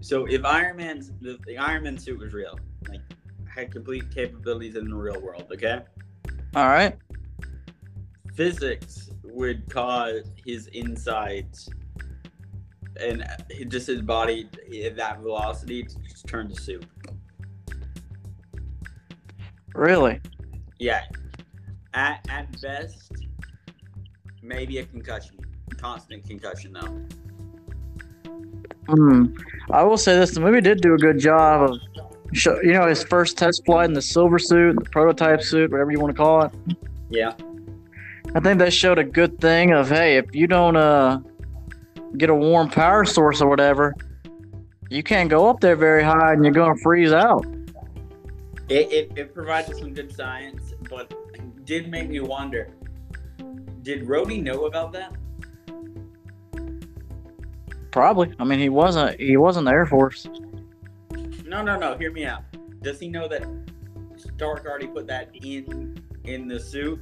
So 0.00 0.26
if 0.26 0.44
Iron 0.44 0.76
Man's 0.76 1.12
the, 1.20 1.38
the 1.46 1.58
Iron 1.58 1.84
Man 1.84 1.98
suit 1.98 2.18
was 2.18 2.32
real, 2.32 2.58
like 2.88 3.00
had 3.46 3.70
complete 3.70 4.10
capabilities 4.14 4.76
in 4.76 4.88
the 4.88 4.96
real 4.96 5.20
world, 5.20 5.46
okay? 5.52 5.80
All 6.56 6.68
right. 6.68 6.96
Physics 8.34 9.10
would 9.22 9.68
cause 9.70 10.30
his 10.44 10.68
insides 10.68 11.68
and 13.00 13.24
just 13.68 13.86
his 13.86 14.02
body 14.02 14.48
at 14.84 14.96
that 14.96 15.20
velocity 15.20 15.82
to 15.82 15.98
just 16.08 16.26
turn 16.26 16.48
to 16.48 16.60
soup. 16.60 16.84
Really? 19.78 20.20
Yeah. 20.80 21.02
At 21.94 22.26
at 22.28 22.60
best, 22.60 23.12
maybe 24.42 24.78
a 24.78 24.84
concussion. 24.84 25.36
Constant 25.76 26.26
concussion 26.26 26.72
though. 26.72 27.06
Hmm. 28.88 29.26
I 29.70 29.84
will 29.84 29.96
say 29.96 30.18
this: 30.18 30.32
the 30.32 30.40
movie 30.40 30.60
did 30.60 30.80
do 30.80 30.94
a 30.94 30.98
good 30.98 31.20
job 31.20 31.70
of, 31.70 31.78
show, 32.32 32.60
you 32.60 32.72
know, 32.72 32.88
his 32.88 33.04
first 33.04 33.38
test 33.38 33.64
flight 33.64 33.84
in 33.84 33.92
the 33.92 34.02
silver 34.02 34.40
suit, 34.40 34.74
the 34.82 34.90
prototype 34.90 35.42
suit, 35.42 35.70
whatever 35.70 35.92
you 35.92 36.00
want 36.00 36.14
to 36.14 36.20
call 36.20 36.42
it. 36.42 36.52
Yeah. 37.08 37.34
I 38.34 38.40
think 38.40 38.58
they 38.58 38.70
showed 38.70 38.98
a 38.98 39.04
good 39.04 39.40
thing 39.40 39.72
of, 39.72 39.88
hey, 39.88 40.16
if 40.16 40.34
you 40.34 40.48
don't 40.48 40.76
uh 40.76 41.20
get 42.16 42.30
a 42.30 42.34
warm 42.34 42.68
power 42.68 43.04
source 43.04 43.40
or 43.40 43.48
whatever, 43.48 43.94
you 44.90 45.04
can't 45.04 45.30
go 45.30 45.48
up 45.48 45.60
there 45.60 45.76
very 45.76 46.02
high, 46.02 46.32
and 46.32 46.44
you're 46.44 46.52
gonna 46.52 46.76
freeze 46.82 47.12
out. 47.12 47.46
It, 48.68 48.92
it, 48.92 49.12
it 49.16 49.34
provided 49.34 49.76
some 49.76 49.94
good 49.94 50.14
science, 50.14 50.74
but 50.90 51.12
did 51.64 51.90
make 51.90 52.10
me 52.10 52.20
wonder. 52.20 52.70
Did 53.82 54.06
Rhodey 54.06 54.42
know 54.42 54.66
about 54.66 54.92
that? 54.92 55.14
Probably. 57.90 58.34
I 58.38 58.44
mean, 58.44 58.58
he 58.58 58.68
wasn't. 58.68 59.18
He 59.18 59.36
wasn't 59.38 59.64
the 59.66 59.72
Air 59.72 59.86
Force. 59.86 60.26
No, 61.44 61.62
no, 61.62 61.78
no. 61.78 61.96
Hear 61.96 62.12
me 62.12 62.26
out. 62.26 62.42
Does 62.82 63.00
he 63.00 63.08
know 63.08 63.26
that 63.28 63.46
Stark 64.16 64.66
already 64.66 64.86
put 64.86 65.06
that 65.06 65.30
in 65.34 65.98
in 66.24 66.46
the 66.46 66.60
suit, 66.60 67.00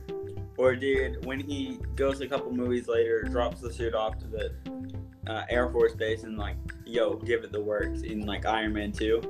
or 0.57 0.77
did 0.77 1.25
when 1.27 1.41
he 1.41 1.81
goes 1.97 2.21
a 2.21 2.29
couple 2.29 2.53
movies 2.53 2.87
later, 2.87 3.25
drops 3.25 3.61
the 3.61 3.73
suit 3.73 3.95
off 3.95 4.19
to 4.19 4.27
the 4.29 4.53
uh, 5.27 5.45
Air 5.49 5.69
Force 5.71 5.95
base 5.95 6.23
and 6.23 6.39
like, 6.39 6.57
yo, 6.85 7.17
give 7.17 7.43
it 7.43 7.51
the 7.51 7.61
works 7.61 8.03
in 8.03 8.25
like 8.25 8.47
Iron 8.47 8.73
Man 8.73 8.93
Two? 8.93 9.21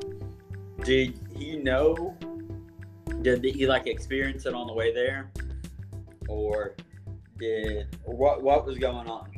Did 0.84 1.18
he 1.34 1.56
know? 1.56 2.16
Did 3.22 3.42
he 3.44 3.66
like 3.66 3.86
experience 3.86 4.46
it 4.46 4.54
on 4.54 4.66
the 4.66 4.72
way 4.72 4.92
there, 4.92 5.30
or 6.28 6.76
did 7.38 7.96
what? 8.04 8.42
What 8.42 8.66
was 8.66 8.78
going 8.78 9.08
on? 9.08 9.30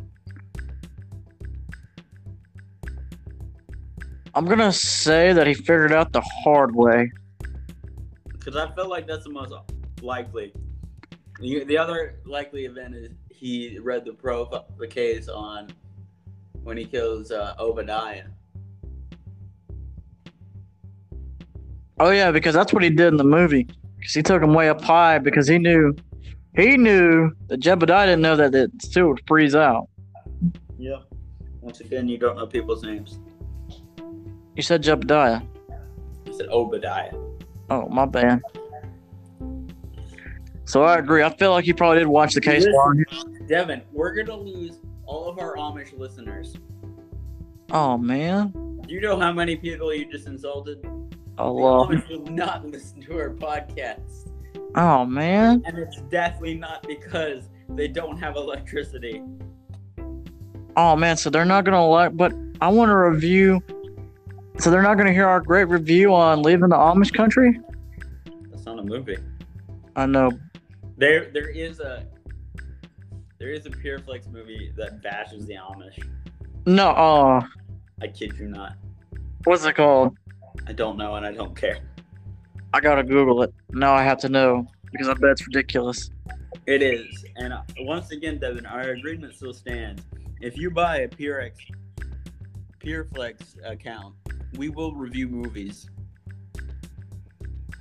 I'm 4.35 4.45
gonna 4.45 4.73
say 4.73 5.33
that 5.33 5.47
he 5.47 5.55
figured 5.55 5.93
out 5.93 6.13
the 6.13 6.23
hard 6.45 6.75
way. 6.75 7.11
Because 8.29 8.57
I 8.57 8.71
feel 8.75 8.89
like 8.89 9.07
that's 9.07 9.25
the 9.25 9.31
most 9.31 9.53
likely. 10.03 10.53
The 11.41 11.65
the 11.65 11.79
other 11.79 12.21
likely 12.25 12.65
event 12.65 12.95
is 12.95 13.11
he 13.31 13.79
read 13.79 14.05
the 14.05 14.13
pro 14.13 14.49
the 14.79 14.87
case 14.87 15.29
on 15.29 15.69
when 16.63 16.77
he 16.77 16.85
kills 16.85 17.31
uh, 17.31 17.55
Obadiah. 17.59 18.25
Oh 22.01 22.11
yeah, 22.11 22.31
because 22.31 22.55
that's 22.55 22.73
what 22.73 22.83
he 22.83 22.91
did 22.91 23.09
in 23.09 23.17
the 23.17 23.25
movie. 23.25 23.67
Because 23.99 24.15
he 24.15 24.23
took 24.23 24.43
him 24.43 24.55
way 24.55 24.69
up 24.69 24.81
high 24.81 25.19
because 25.19 25.49
he 25.49 25.59
knew, 25.59 25.95
he 26.57 26.77
knew 26.77 27.33
that 27.49 27.61
Jebediah 27.61 28.07
didn't 28.07 28.23
know 28.23 28.37
that 28.37 28.53
the 28.53 28.71
suit 28.81 29.09
would 29.09 29.23
freeze 29.27 29.57
out. 29.57 29.89
Yeah. 30.79 30.99
Once 31.61 31.81
again, 31.81 32.09
you 32.09 32.19
don't 32.19 32.37
know 32.37 32.47
people's 32.47 32.83
names. 32.83 33.19
You 34.55 34.63
said 34.63 34.83
Jebediah. 34.83 35.47
He 36.25 36.33
said 36.33 36.49
Obadiah. 36.51 37.13
Oh 37.71 37.89
my 37.89 38.07
bad. 38.07 38.41
So 40.65 40.83
I 40.83 40.99
agree. 40.99 41.23
I 41.23 41.35
feel 41.37 41.51
like 41.51 41.65
he 41.65 41.73
probably 41.73 41.99
did 41.99 42.07
watch 42.07 42.35
the 42.35 42.41
case. 42.41 42.67
Listen. 42.67 43.47
Devin, 43.47 43.83
we're 43.93 44.15
gonna 44.15 44.37
lose 44.37 44.79
all 45.05 45.29
of 45.29 45.39
our 45.39 45.57
Amish 45.57 45.99
listeners. 45.99 46.55
Oh 47.73 47.99
man. 47.99 48.53
Do 48.87 48.95
you 48.95 49.01
know 49.01 49.19
how 49.19 49.33
many 49.33 49.57
people 49.57 49.93
you 49.93 50.11
just 50.11 50.27
insulted? 50.27 50.87
Oh 51.39 51.47
The 51.55 51.61
love. 51.61 51.89
Amish 51.89 52.09
will 52.09 52.33
not 52.35 52.67
listen 52.67 53.01
to 53.03 53.19
our 53.19 53.31
podcast, 53.31 54.29
Oh 54.75 55.05
man. 55.05 55.63
and 55.67 55.79
it's 55.79 56.01
definitely 56.11 56.55
not 56.57 56.83
because 56.87 57.49
they 57.71 57.89
don't 57.89 58.17
have 58.19 58.37
electricity. 58.37 59.23
Oh 60.77 60.97
man. 60.97 61.17
So 61.17 61.31
they're 61.31 61.45
not 61.45 61.65
gonna 61.65 61.87
like. 61.87 62.17
But 62.17 62.33
I 62.61 62.69
want 62.69 62.89
to 62.91 62.97
review. 62.97 63.61
So 64.59 64.71
they're 64.71 64.83
not 64.83 64.97
gonna 64.97 65.13
hear 65.13 65.27
our 65.29 65.41
great 65.41 65.69
review 65.69 66.15
on 66.15 66.43
leaving 66.43 66.69
the 66.71 66.77
Amish 66.77 67.13
country. 67.13 67.61
That's 68.51 68.65
not 68.67 68.79
a 68.79 68.83
movie. 68.83 69.17
I 69.97 70.07
know. 70.07 70.31
There, 70.97 71.31
there 71.33 71.49
is 71.49 71.79
a 71.81 72.05
there 73.39 73.51
is 73.51 73.67
a 73.67 73.71
Pureflix 73.71 74.27
movie 74.33 74.73
that 74.77 75.01
bashes 75.03 75.47
the 75.47 75.55
Amish. 75.55 76.05
No. 76.67 76.89
Oh, 76.97 77.41
I 78.03 78.09
kid 78.09 78.37
you 78.39 78.49
not. 78.49 78.75
what's 79.45 79.65
it 79.65 79.75
called? 79.77 80.17
I 80.67 80.73
don't 80.73 80.97
know 80.97 81.15
and 81.15 81.25
I 81.25 81.33
don't 81.33 81.57
care. 81.57 81.79
I 82.73 82.81
gotta 82.81 83.03
Google 83.03 83.43
it. 83.43 83.53
Now 83.71 83.95
I 83.95 84.03
have 84.03 84.19
to 84.19 84.29
know 84.29 84.67
because 84.91 85.09
I 85.09 85.15
bet 85.15 85.31
it's 85.31 85.47
ridiculous. 85.47 86.11
It 86.67 86.83
is, 86.83 87.25
and 87.37 87.53
uh, 87.53 87.63
once 87.81 88.11
again, 88.11 88.39
Devin, 88.39 88.67
our 88.67 88.91
agreement 88.91 89.35
still 89.35 89.55
stands. 89.55 90.03
If 90.41 90.59
you 90.59 90.71
buy 90.71 90.99
a 90.99 91.09
Purex 91.09 91.53
PureFlix 92.81 93.37
account, 93.65 94.15
we 94.57 94.69
will 94.69 94.95
review 94.95 95.29
movies. 95.29 95.89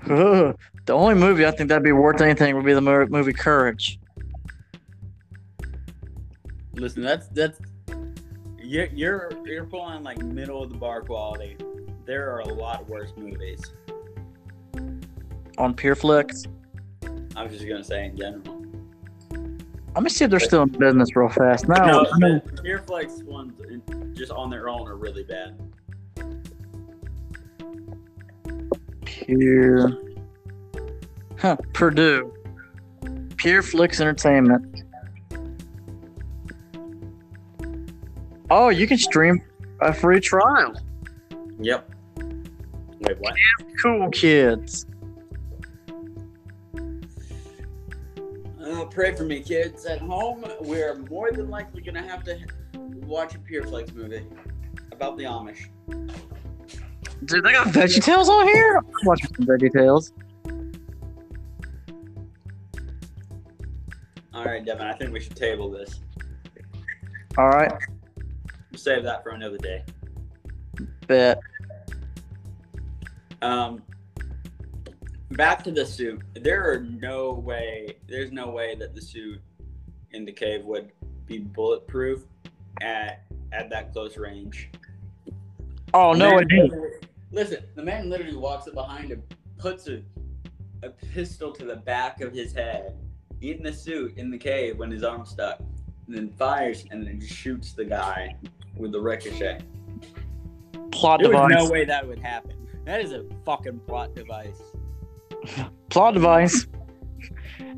the 0.07 0.55
only 0.89 1.15
movie 1.15 1.45
I 1.45 1.51
think 1.51 1.69
that'd 1.69 1.83
be 1.83 1.91
worth 1.91 2.21
anything 2.21 2.55
would 2.55 2.65
be 2.65 2.73
the 2.73 3.07
movie 3.09 3.33
Courage. 3.33 3.99
Listen, 6.73 7.01
that's 7.01 7.27
that's 7.29 7.59
You're 8.61 8.85
you're 8.85 9.31
you're 9.45 9.65
pulling 9.65 10.03
like 10.03 10.19
middle 10.19 10.63
of 10.63 10.69
the 10.69 10.77
bar 10.77 11.01
quality. 11.01 11.57
There 12.07 12.31
are 12.31 12.39
a 12.39 12.47
lot 12.53 12.87
worse 12.87 13.11
movies. 13.17 13.61
On 15.57 15.75
PureFlix. 15.75 16.47
I 17.35 17.43
was 17.43 17.51
just 17.51 17.67
gonna 17.67 17.83
say 17.83 18.05
in 18.05 18.15
general. 18.15 18.63
Let 19.93 20.03
me 20.03 20.09
see 20.09 20.23
if 20.23 20.31
they're 20.31 20.39
still 20.39 20.61
in 20.61 20.69
business 20.69 21.13
real 21.17 21.27
fast. 21.27 21.67
No, 21.67 21.75
No, 21.75 22.05
I 22.09 22.17
mean, 22.19 22.41
the 22.45 22.61
PureFlix 22.61 23.23
ones 23.25 23.53
just 24.17 24.31
on 24.31 24.49
their 24.49 24.69
own 24.69 24.87
are 24.87 24.95
really 24.95 25.25
bad. 25.25 25.59
Pure. 29.03 29.91
Huh, 31.37 31.57
Purdue. 31.73 32.33
PureFlix 33.35 33.99
Entertainment. 33.99 34.83
Oh, 38.49 38.69
you 38.69 38.87
can 38.87 38.97
stream 38.97 39.41
a 39.81 39.93
free 39.93 40.21
trial. 40.21 40.73
Yep. 41.59 41.95
Wait, 43.07 43.19
what? 43.19 43.35
Cool 43.81 44.09
kids. 44.09 44.85
Uh, 48.63 48.85
pray 48.85 49.15
for 49.15 49.23
me, 49.23 49.39
kids. 49.41 49.85
At 49.85 49.99
home, 49.99 50.43
we're 50.61 50.95
more 51.09 51.31
than 51.31 51.49
likely 51.49 51.81
gonna 51.81 52.01
have 52.01 52.23
to 52.25 52.37
watch 53.05 53.35
a 53.35 53.39
PureFlix 53.39 53.93
movie 53.95 54.25
about 54.91 55.17
the 55.17 55.23
Amish. 55.23 55.67
Dude, 57.25 57.43
they 57.43 57.51
got 57.53 57.67
VeggieTales 57.67 58.27
on 58.27 58.47
here? 58.47 58.77
I'm 58.77 58.85
watching 59.05 59.29
some 59.35 59.45
VeggieTales. 59.45 60.11
All 64.33 64.43
right, 64.45 64.63
Devin. 64.63 64.85
I 64.85 64.93
think 64.93 65.13
we 65.13 65.19
should 65.19 65.35
table 65.35 65.71
this. 65.71 65.99
All 67.37 67.49
right, 67.49 67.71
We'll 68.71 68.79
save 68.79 69.03
that 69.03 69.23
for 69.23 69.29
another 69.29 69.57
day. 69.57 69.83
bet. 71.07 71.39
Um, 73.41 73.83
back 75.31 75.63
to 75.63 75.71
the 75.71 75.85
suit. 75.85 76.21
There 76.33 76.71
are 76.71 76.79
no 76.79 77.33
way. 77.33 77.97
There's 78.07 78.31
no 78.31 78.49
way 78.49 78.75
that 78.75 78.95
the 78.95 79.01
suit 79.01 79.41
in 80.11 80.25
the 80.25 80.31
cave 80.31 80.63
would 80.65 80.91
be 81.25 81.39
bulletproof 81.39 82.23
at 82.81 83.23
at 83.51 83.69
that 83.69 83.93
close 83.93 84.17
range. 84.17 84.69
Oh, 85.93 86.13
no, 86.13 86.35
Man 86.35 86.47
it 86.49 87.07
Listen, 87.31 87.63
the 87.75 87.83
man 87.83 88.09
literally 88.09 88.35
walks 88.35 88.67
up 88.67 88.73
behind 88.73 89.11
him, 89.11 89.23
puts 89.57 89.87
a, 89.87 90.01
a 90.83 90.89
pistol 90.89 91.51
to 91.51 91.65
the 91.65 91.75
back 91.75 92.21
of 92.21 92.33
his 92.33 92.53
head 92.53 92.95
in 93.41 93.63
the 93.63 93.73
suit 93.73 94.17
in 94.17 94.31
the 94.31 94.37
cave 94.37 94.77
when 94.77 94.89
his 94.89 95.03
arm's 95.03 95.29
stuck, 95.29 95.59
and 96.07 96.15
then 96.15 96.29
fires 96.31 96.85
and 96.91 97.05
then 97.05 97.19
shoots 97.21 97.73
the 97.73 97.83
guy 97.83 98.35
with 98.75 98.91
the 98.91 98.99
ricochet. 98.99 99.59
Plot 100.91 101.21
There 101.21 101.31
was 101.31 101.49
no 101.49 101.69
way 101.69 101.85
that 101.85 102.07
would 102.07 102.19
happen. 102.19 102.66
That 102.87 103.01
is 103.01 103.11
a 103.11 103.25
fucking 103.45 103.81
plot 103.85 104.15
device. 104.15 104.61
Plot 105.89 106.13
device. 106.13 106.65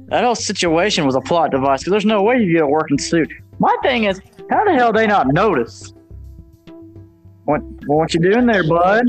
That 0.06 0.24
whole 0.24 0.36
situation 0.36 1.04
was 1.04 1.16
a 1.16 1.22
plot 1.22 1.50
device 1.50 1.80
because 1.80 1.92
there's 1.92 2.06
no 2.06 2.22
way 2.22 2.38
you 2.38 2.54
get 2.54 2.62
a 2.62 2.68
working 2.68 3.00
suit. 3.00 3.32
My 3.58 3.76
thing 3.82 4.04
is, 4.04 4.22
how 4.52 4.64
the 4.66 4.74
hell 4.74 4.94
they 4.94 5.08
not 5.08 5.28
notice? 5.28 5.94
What 7.46 7.62
what 7.88 8.14
you 8.14 8.20
doing 8.20 8.46
there, 8.46 8.64
bud? 8.68 9.06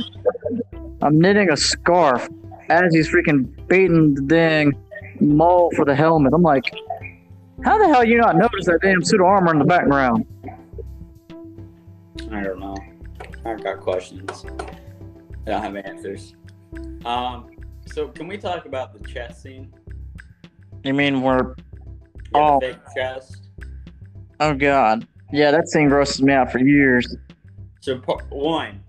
I'm 1.03 1.21
knitting 1.21 1.51
a 1.51 1.57
scarf 1.57 2.29
as 2.71 2.95
he's 2.95 3.11
freaking 3.11 3.51
beating 3.69 4.15
the 4.15 4.23
dang 4.23 4.73
mole 5.21 5.71
for 5.77 5.85
the 5.85 5.95
helmet. 5.95 6.33
I'm 6.35 6.43
like, 6.43 6.65
how 7.63 7.77
the 7.77 7.89
hell 7.89 8.05
you 8.05 8.17
not 8.17 8.37
notice 8.37 8.65
that 8.67 8.81
damn 8.83 9.03
suit 9.05 9.21
of 9.21 9.27
armor 9.27 9.53
in 9.53 9.59
the 9.59 9.67
background? 9.67 10.25
I 12.31 12.43
don't 12.43 12.59
know. 12.59 12.77
I've 13.45 13.63
got 13.63 13.81
questions. 13.81 14.47
I 15.51 15.55
don't 15.63 15.75
have 15.75 15.85
answers. 15.85 16.35
Um, 17.05 17.51
so 17.87 18.09
can 18.09 18.29
we 18.29 18.39
talk 18.39 18.67
about 18.67 18.93
the 18.97 19.07
chest 19.09 19.43
scene? 19.43 19.73
You 20.85 20.95
mean 20.95 21.23
we're 21.23 21.55
Yeah, 22.33 22.41
Oh. 22.53 22.61
fake 22.61 22.79
chest. 22.97 23.49
oh 24.39 24.55
god. 24.55 25.07
Yeah, 25.33 25.51
that 25.51 25.69
scene 25.69 25.89
grosses 25.89 26.23
me 26.23 26.33
out 26.33 26.53
for 26.53 26.59
years. 26.59 27.17
So 27.81 27.97
one, 28.29 28.83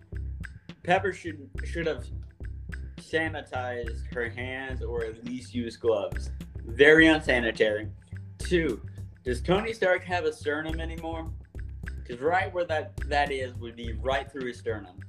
Pepper 0.84 1.14
should 1.14 1.50
should 1.64 1.88
have 1.88 2.06
sanitized 2.98 4.14
her 4.14 4.30
hands 4.30 4.84
or 4.84 5.04
at 5.04 5.26
least 5.26 5.56
use 5.56 5.76
gloves. 5.78 6.30
Very 6.66 7.08
unsanitary. 7.08 7.88
Two, 8.38 8.82
does 9.24 9.42
Tony 9.42 9.74
Stark 9.74 10.04
have 10.04 10.26
a 10.26 10.32
sternum 10.34 10.80
anymore? 10.80 11.32
Because 11.98 12.22
right 12.22 12.54
where 12.54 12.66
that 12.66 12.96
that 13.08 13.32
is 13.32 13.56
would 13.56 13.76
be 13.76 13.94
right 13.94 14.32
through 14.32 14.46
his 14.48 14.60
sternum. 14.60 15.00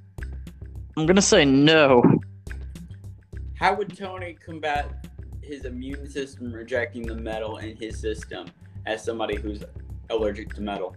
I'm 0.95 1.07
gonna 1.07 1.21
say 1.21 1.43
no. 1.43 2.03
How 3.55 3.73
would 3.73 3.97
Tony 3.97 4.33
combat 4.33 5.07
his 5.41 5.65
immune 5.65 6.07
system 6.07 6.53
rejecting 6.53 7.01
the 7.01 7.15
metal 7.15 7.57
in 7.57 7.75
his 7.75 7.99
system 7.99 8.47
as 8.85 9.03
somebody 9.03 9.35
who's 9.35 9.63
allergic 10.11 10.53
to 10.53 10.61
metal? 10.61 10.95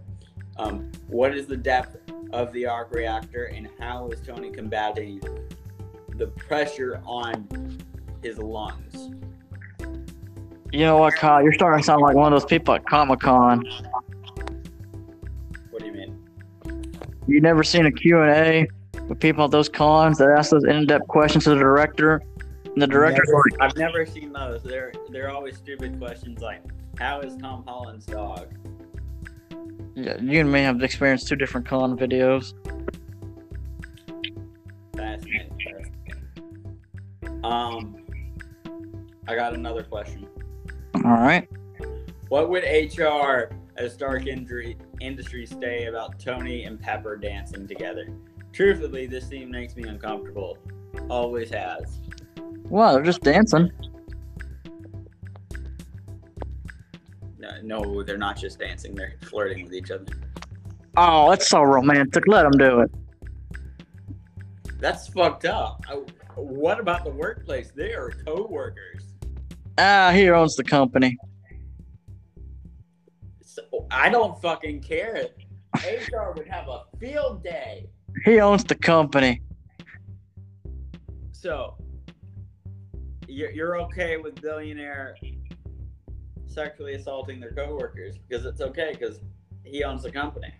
Um, 0.59 0.91
what 1.07 1.35
is 1.35 1.47
the 1.47 1.57
depth 1.57 1.97
of 2.31 2.53
the 2.53 2.67
arc 2.67 2.93
reactor, 2.93 3.45
and 3.45 3.69
how 3.79 4.09
is 4.09 4.21
Tony 4.21 4.51
combating 4.51 5.19
the 6.15 6.27
pressure 6.27 7.01
on 7.03 7.47
his 8.21 8.37
lungs? 8.37 9.09
You 10.71 10.81
know 10.81 10.97
what, 10.97 11.15
Kyle? 11.15 11.41
You're 11.41 11.53
starting 11.53 11.79
to 11.79 11.85
sound 11.85 12.01
like 12.01 12.15
one 12.15 12.31
of 12.31 12.39
those 12.39 12.47
people 12.47 12.75
at 12.75 12.85
Comic 12.85 13.21
Con. 13.21 13.63
What 15.71 15.79
do 15.79 15.85
you 15.87 15.93
mean? 15.93 16.27
You 17.27 17.41
never 17.41 17.63
seen 17.63 17.85
a 17.85 17.91
Q&A 17.91 18.67
with 19.07 19.19
people 19.19 19.45
at 19.45 19.51
those 19.51 19.69
cons 19.69 20.17
that 20.17 20.29
ask 20.29 20.51
those 20.51 20.63
in-depth 20.65 21.07
questions 21.07 21.43
to 21.45 21.51
the 21.51 21.55
director? 21.55 22.21
And 22.65 22.81
the 22.81 22.87
director's 22.87 23.27
Never- 23.29 23.43
like, 23.51 23.61
I've 23.71 23.77
never 23.77 24.05
seen 24.05 24.31
those. 24.33 24.61
They're 24.63 24.91
they're 25.09 25.31
always 25.31 25.57
stupid 25.57 25.97
questions 25.99 26.41
like, 26.41 26.61
"How 26.99 27.21
is 27.21 27.35
Tom 27.37 27.63
Holland's 27.65 28.05
dog?" 28.05 28.47
yeah, 29.95 30.17
you 30.21 30.41
and 30.41 30.51
me 30.51 30.61
have 30.61 30.83
experienced 30.83 31.27
two 31.27 31.35
different 31.35 31.65
con 31.67 31.97
videos. 31.97 32.53
Fascinating. 34.95 35.53
Um, 37.43 37.95
I 39.27 39.35
got 39.35 39.53
another 39.53 39.83
question. 39.83 40.27
All 40.95 41.01
right. 41.03 41.47
What 42.29 42.49
would 42.49 42.63
HR 42.63 43.49
at 43.77 43.91
Stark 43.91 44.27
Industry 44.27 44.77
Industries 45.01 45.55
say 45.59 45.85
about 45.85 46.19
Tony 46.19 46.65
and 46.65 46.79
Pepper 46.79 47.15
dancing 47.15 47.67
together? 47.67 48.07
Truthfully, 48.57 49.05
this 49.05 49.27
scene 49.27 49.51
makes 49.51 49.75
me 49.75 49.83
uncomfortable. 49.83 50.57
Always 51.11 51.51
has. 51.51 51.99
Well, 52.63 52.95
they're 52.95 53.03
just 53.03 53.21
dancing. 53.21 53.71
No, 57.37 57.51
no, 57.61 58.01
they're 58.01 58.17
not 58.17 58.35
just 58.35 58.57
dancing; 58.57 58.95
they're 58.95 59.13
flirting 59.21 59.65
with 59.65 59.75
each 59.75 59.91
other. 59.91 60.05
Oh, 60.97 61.29
that's 61.29 61.47
so 61.47 61.61
romantic. 61.61 62.23
Let 62.27 62.41
them 62.49 62.53
do 62.53 62.79
it. 62.79 62.91
That's 64.79 65.07
fucked 65.07 65.45
up. 65.45 65.83
I, 65.87 66.01
what 66.33 66.79
about 66.79 67.03
the 67.03 67.11
workplace? 67.11 67.71
They 67.75 67.93
are 67.93 68.09
co-workers. 68.25 69.03
Ah, 69.77 70.09
he 70.11 70.31
owns 70.31 70.55
the 70.55 70.63
company. 70.63 71.15
So, 73.43 73.61
I 73.91 74.09
don't 74.09 74.41
fucking 74.41 74.81
care. 74.81 75.27
HR 75.75 76.31
would 76.35 76.47
have 76.47 76.67
a 76.69 76.85
field 76.99 77.43
day. 77.43 77.87
He 78.25 78.39
owns 78.39 78.63
the 78.63 78.75
company. 78.75 79.41
So, 81.31 81.75
you're, 83.27 83.51
you're 83.51 83.81
okay 83.81 84.17
with 84.17 84.41
billionaire 84.41 85.15
sexually 86.47 86.95
assaulting 86.95 87.39
their 87.39 87.51
coworkers 87.51 88.17
because 88.17 88.45
it's 88.45 88.61
okay 88.61 88.91
because 88.91 89.19
he 89.63 89.83
owns 89.83 90.03
the 90.03 90.11
company. 90.11 90.51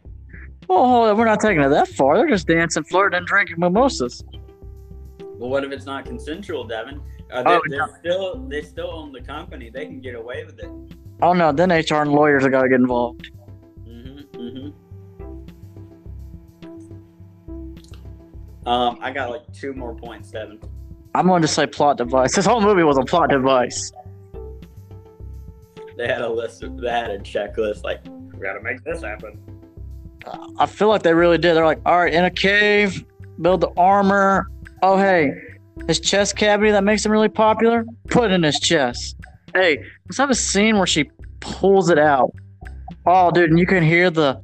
Oh, 0.69 1.09
on, 1.09 1.17
we're 1.17 1.25
not 1.25 1.39
taking 1.39 1.63
it 1.63 1.69
that 1.69 1.87
far. 1.87 2.17
They're 2.17 2.29
just 2.29 2.47
dancing, 2.47 2.83
flirting, 2.83 3.17
and 3.17 3.25
drinking 3.25 3.55
mimosas. 3.57 4.23
Well, 5.19 5.49
what 5.49 5.63
if 5.63 5.71
it's 5.71 5.85
not 5.85 6.05
consensual, 6.05 6.65
Devin? 6.65 7.01
Uh, 7.31 7.43
Oh, 7.45 7.61
they, 7.67 7.75
they're 7.75 7.97
still 7.99 8.47
they 8.47 8.61
still 8.61 8.89
own 8.89 9.11
the 9.11 9.21
company. 9.21 9.69
They 9.69 9.85
can 9.85 10.01
get 10.01 10.15
away 10.15 10.45
with 10.45 10.59
it. 10.59 10.69
Oh 11.21 11.33
no, 11.33 11.51
then 11.51 11.71
HR 11.71 12.01
and 12.01 12.11
lawyers 12.11 12.43
have 12.43 12.51
got 12.51 12.63
to 12.63 12.69
get 12.69 12.79
involved. 12.79 13.31
Mm-hmm, 13.87 14.39
mm-hmm. 14.39 14.86
Um, 18.67 18.99
I 19.01 19.11
got 19.11 19.29
like 19.29 19.51
two 19.53 19.73
more 19.73 19.95
points, 19.95 20.29
Devin. 20.29 20.59
I'm 21.15 21.25
going 21.27 21.41
to 21.41 21.47
say 21.47 21.65
plot 21.65 21.97
device. 21.97 22.35
This 22.35 22.45
whole 22.45 22.59
movie 22.59 22.83
was 22.83 22.97
a 22.97 23.03
plot 23.03 23.29
device. 23.29 23.93
They 25.97 26.07
had 26.07 26.21
a 26.21 26.29
list. 26.29 26.61
Of, 26.63 26.77
they 26.77 26.89
had 26.89 27.09
a 27.09 27.17
checklist. 27.19 27.83
Like, 27.83 28.01
we 28.05 28.39
gotta 28.39 28.61
make 28.61 28.83
this 28.83 29.01
happen. 29.01 29.39
I 30.59 30.65
feel 30.65 30.89
like 30.89 31.01
they 31.01 31.13
really 31.13 31.37
did. 31.37 31.55
They're 31.55 31.65
like, 31.65 31.79
all 31.85 31.97
right, 31.97 32.13
in 32.13 32.25
a 32.25 32.29
cave, 32.29 33.05
build 33.41 33.61
the 33.61 33.71
armor. 33.77 34.51
Oh, 34.83 34.97
hey, 34.97 35.31
his 35.87 36.01
chest 36.01 36.35
cavity 36.35 36.69
that 36.71 36.83
makes 36.83 37.05
him 37.05 37.13
really 37.13 37.29
popular, 37.29 37.85
put 38.09 38.31
it 38.31 38.33
in 38.33 38.43
his 38.43 38.59
chest. 38.59 39.15
Hey, 39.53 39.81
let's 40.05 40.17
have 40.17 40.29
a 40.29 40.35
scene 40.35 40.77
where 40.77 40.85
she 40.85 41.09
pulls 41.39 41.89
it 41.89 41.97
out. 41.97 42.33
Oh, 43.05 43.31
dude, 43.31 43.49
and 43.49 43.57
you 43.57 43.65
can 43.65 43.81
hear 43.81 44.09
the 44.09 44.41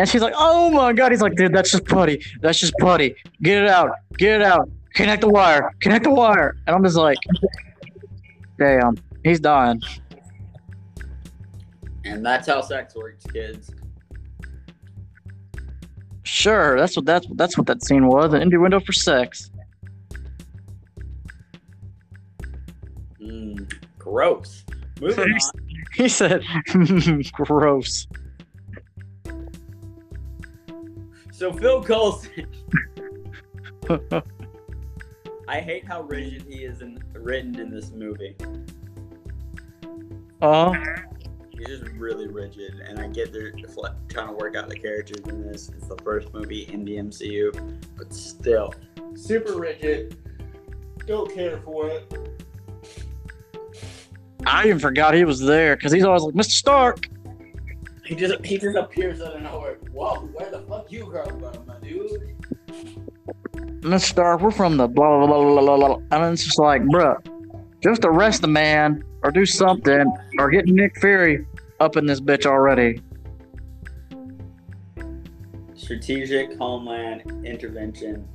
And 0.00 0.08
she's 0.08 0.22
like, 0.22 0.32
"Oh 0.38 0.70
my 0.70 0.94
god!" 0.94 1.12
He's 1.12 1.20
like, 1.20 1.34
"Dude, 1.36 1.52
that's 1.52 1.70
just 1.70 1.84
putty. 1.84 2.24
That's 2.40 2.58
just 2.58 2.72
putty. 2.78 3.14
Get 3.42 3.62
it 3.62 3.68
out. 3.68 3.90
Get 4.16 4.40
it 4.40 4.42
out. 4.42 4.66
Connect 4.94 5.20
the 5.20 5.28
wire. 5.28 5.74
Connect 5.80 6.04
the 6.04 6.10
wire." 6.10 6.56
And 6.66 6.74
I'm 6.74 6.82
just 6.82 6.96
like, 6.96 7.18
"Damn, 8.58 8.96
he's 9.24 9.40
dying." 9.40 9.82
And 12.06 12.24
that's 12.24 12.48
how 12.48 12.62
sex 12.62 12.94
works, 12.94 13.26
kids. 13.26 13.74
Sure, 16.22 16.78
that's 16.78 16.96
what 16.96 17.04
that's 17.04 17.26
that's 17.34 17.58
what 17.58 17.66
that 17.66 17.84
scene 17.84 18.06
was. 18.06 18.32
An 18.32 18.40
innuendo 18.40 18.80
for 18.80 18.94
sex. 18.94 19.50
Mm, 23.20 23.70
gross. 23.98 24.64
Moving 24.98 25.30
on. 25.30 25.38
He 25.92 26.08
said, 26.08 26.42
"Gross." 27.32 28.06
So 31.40 31.50
Phil 31.54 31.82
Coulson. 31.82 32.46
I 35.48 35.60
hate 35.62 35.86
how 35.86 36.02
rigid 36.02 36.42
he 36.46 36.64
is 36.64 36.82
in, 36.82 37.02
written 37.14 37.58
in 37.58 37.70
this 37.70 37.92
movie. 37.92 38.36
Uh, 40.42 40.74
He's 41.48 41.66
just 41.66 41.84
really 41.92 42.26
rigid, 42.28 42.80
and 42.86 42.98
I 42.98 43.08
get 43.08 43.32
they're 43.32 43.52
trying 44.08 44.28
to 44.28 44.34
work 44.34 44.54
out 44.54 44.68
the 44.68 44.78
characters 44.78 45.26
in 45.28 45.50
this. 45.50 45.70
It's 45.70 45.86
the 45.88 45.96
first 46.04 46.30
movie 46.34 46.64
in 46.64 46.84
the 46.84 46.96
MCU, 46.96 47.80
but 47.96 48.12
still 48.12 48.74
super 49.14 49.56
rigid. 49.58 50.18
Don't 51.06 51.34
care 51.34 51.56
for 51.62 51.88
it. 51.88 52.14
I 54.44 54.66
even 54.66 54.78
forgot 54.78 55.14
he 55.14 55.24
was 55.24 55.40
there 55.40 55.74
because 55.74 55.90
he's 55.90 56.04
always 56.04 56.22
like, 56.22 56.34
"Mr. 56.34 56.50
Stark." 56.50 57.08
He 58.10 58.16
just 58.16 58.44
he 58.44 58.58
just 58.58 58.76
appears 58.76 59.20
out 59.20 59.36
of 59.36 59.42
nowhere. 59.42 59.76
Whoa, 59.92 60.16
where 60.34 60.50
the 60.50 60.58
fuck 60.58 60.59
you 60.90 61.10
come 61.10 61.40
from, 61.40 61.66
my 61.66 61.78
dude? 61.80 62.36
Mr. 63.80 64.00
Stark, 64.00 64.40
we're 64.40 64.50
from 64.50 64.76
the 64.76 64.86
blah 64.86 65.18
blah 65.18 65.26
blah 65.26 65.60
blah 65.60 65.76
blah 65.76 65.96
blah. 65.96 65.98
I 66.10 66.22
mean, 66.22 66.32
it's 66.32 66.44
just 66.44 66.58
like, 66.58 66.82
bruh, 66.82 67.16
just 67.82 68.04
arrest 68.04 68.42
the 68.42 68.48
man 68.48 69.02
or 69.22 69.30
do 69.30 69.46
something 69.46 70.12
or 70.38 70.50
get 70.50 70.66
Nick 70.66 70.98
Fury 71.00 71.46
up 71.78 71.96
in 71.96 72.06
this 72.06 72.20
bitch 72.20 72.46
already. 72.46 73.00
Strategic 75.74 76.56
Homeland 76.58 77.22
Intervention. 77.44 78.28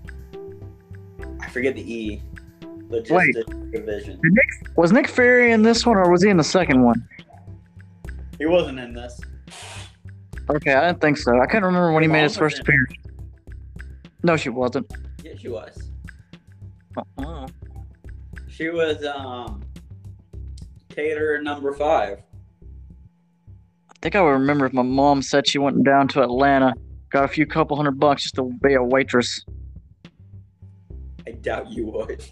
I 1.39 1.49
forget 1.49 1.75
the 1.75 1.93
E. 1.93 2.21
Logistics 2.89 3.49
Division. 3.71 4.19
Was 4.75 4.91
Nick 4.91 5.07
Fury 5.07 5.51
in 5.51 5.61
this 5.61 5.85
one 5.85 5.97
or 5.97 6.09
was 6.09 6.23
he 6.23 6.29
in 6.29 6.37
the 6.37 6.43
second 6.43 6.83
one? 6.83 7.07
He 8.37 8.45
wasn't 8.45 8.79
in 8.79 8.93
this. 8.93 9.19
Okay, 10.49 10.73
I 10.73 10.87
didn't 10.87 11.01
think 11.01 11.17
so. 11.17 11.39
I 11.41 11.45
couldn't 11.47 11.65
remember 11.65 11.91
when 11.91 12.03
he 12.03 12.07
made 12.07 12.23
his 12.23 12.37
first 12.37 12.57
in 12.57 12.61
appearance. 12.61 12.93
No, 14.23 14.37
she 14.37 14.49
wasn't. 14.49 14.91
Yeah, 15.23 15.33
she 15.37 15.49
was. 15.49 15.91
Uh-uh. 16.97 17.47
She 18.47 18.69
was 18.69 19.03
um 19.05 19.63
caterer 20.89 21.41
number 21.41 21.73
five. 21.73 22.19
I 23.89 23.93
think 24.01 24.15
I 24.15 24.21
would 24.21 24.29
remember 24.29 24.65
if 24.65 24.73
my 24.73 24.83
mom 24.83 25.21
said 25.21 25.47
she 25.47 25.57
went 25.57 25.83
down 25.83 26.07
to 26.09 26.21
Atlanta, 26.21 26.73
got 27.09 27.23
a 27.23 27.27
few 27.27 27.45
couple 27.45 27.75
hundred 27.75 27.99
bucks 27.99 28.23
just 28.23 28.35
to 28.35 28.51
be 28.63 28.75
a 28.75 28.83
waitress. 28.83 29.43
I 31.27 31.31
doubt 31.31 31.71
you 31.71 31.87
would. 31.87 32.23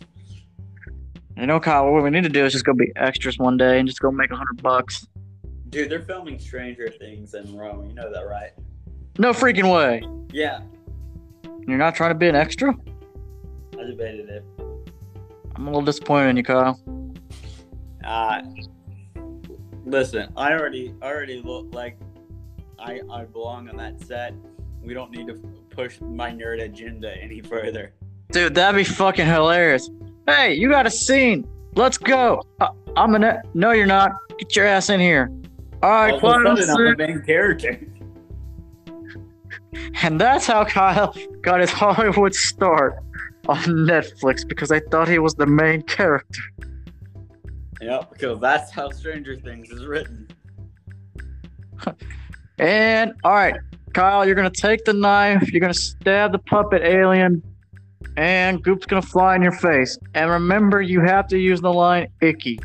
You 1.36 1.47
know, 1.47 1.60
Kyle, 1.60 1.91
what 1.91 2.04
we 2.04 2.12
need 2.12 2.23
to 2.23 2.30
do 2.30 2.45
is 2.45 2.54
just 2.54 2.63
go 2.63 2.73
be 2.73 2.91
extras 2.95 3.39
one 3.39 3.58
day 3.58 3.80
and 3.80 3.88
just 3.88 3.99
go 3.99 4.12
make 4.12 4.30
a 4.30 4.36
hundred 4.36 4.62
bucks. 4.62 5.08
Dude, 5.74 5.90
they're 5.90 6.04
filming 6.04 6.38
Stranger 6.38 6.88
Things 6.88 7.34
in 7.34 7.58
Rome. 7.58 7.88
You 7.88 7.96
know 7.96 8.14
that, 8.14 8.28
right? 8.28 8.52
No 9.18 9.32
freaking 9.32 9.74
way. 9.74 10.04
Yeah, 10.32 10.62
You're 11.68 11.80
not 11.80 11.96
trying 11.96 12.12
to 12.12 12.16
be 12.16 12.28
an 12.28 12.36
extra? 12.36 12.76
I 13.80 13.84
debated 13.84 14.30
it. 14.30 14.46
I'm 15.56 15.64
a 15.68 15.70
little 15.72 15.82
disappointed 15.82 16.30
in 16.30 16.38
you, 16.38 16.44
Kyle. 16.44 16.80
Uh 18.06 18.42
listen, 19.86 20.32
I 20.38 20.52
already 20.54 20.94
already 21.02 21.42
look 21.42 21.74
like 21.74 21.98
I 22.78 23.02
I 23.12 23.24
belong 23.26 23.68
on 23.70 23.78
that 23.78 24.00
set. 24.06 24.36
We 24.80 24.94
don't 24.94 25.10
need 25.10 25.26
to 25.28 25.36
push 25.72 26.00
my 26.02 26.32
nerd 26.32 26.62
agenda 26.62 27.16
any 27.18 27.42
further. 27.42 27.94
Dude, 28.32 28.54
that'd 28.54 28.78
be 28.78 28.84
fucking 28.84 29.26
hilarious. 29.26 29.90
Hey, 30.28 30.54
you 30.54 30.70
got 30.70 30.86
a 30.86 30.92
scene. 30.92 31.48
Let's 31.76 31.98
go. 31.98 32.44
Uh, 32.60 32.68
I'm 32.96 33.16
an. 33.16 33.24
E- 33.24 33.50
no, 33.56 33.72
you're 33.72 33.88
not. 33.88 34.12
Get 34.38 34.56
your 34.56 34.66
ass 34.68 34.90
in 34.90 35.00
here. 35.00 35.32
All 35.84 35.89
right, 35.89 36.13
All 36.13 36.48
of 36.48 36.58
a 36.58 36.63
sudden, 36.63 36.69
I'm 36.69 36.98
the 36.98 37.08
main 37.08 37.22
character. 37.22 37.80
And 40.02 40.19
that's 40.19 40.46
how 40.46 40.65
Kyle 40.65 41.15
got 41.41 41.60
his 41.60 41.72
Hollywood 41.72 42.36
start 42.36 42.98
on 43.48 43.58
Netflix 43.58 44.48
because 44.48 44.72
I 44.72 44.80
thought 44.80 45.08
he 45.08 45.17
was 45.17 45.34
the 45.34 45.46
main 45.46 45.82
character. 45.84 46.41
Yep, 47.82 48.12
because 48.12 48.39
that's 48.39 48.72
how 48.72 48.89
Stranger 48.89 49.36
Things 49.36 49.69
is 49.69 49.86
written. 49.86 50.28
And 52.60 53.13
all 53.24 53.34
right, 53.34 53.56
Kyle, 53.93 54.26
you're 54.26 54.36
gonna 54.36 54.50
take 54.52 54.86
the 54.86 54.93
knife. 54.93 55.52
You're 55.52 55.60
gonna 55.60 55.74
stab 55.74 56.32
the 56.32 56.39
puppet 56.39 56.84
alien, 56.84 57.41
and 58.15 58.63
Goop's 58.63 58.86
gonna 58.86 59.02
fly 59.02 59.36
in 59.36 59.41
your 59.41 59.52
face. 59.52 59.98
And 60.13 60.30
remember, 60.30 60.82
you 60.82 61.02
have 61.02 61.28
to 61.30 61.38
use 61.38 61.62
the 61.62 61.74
line 61.74 62.10
"icky." 62.22 62.60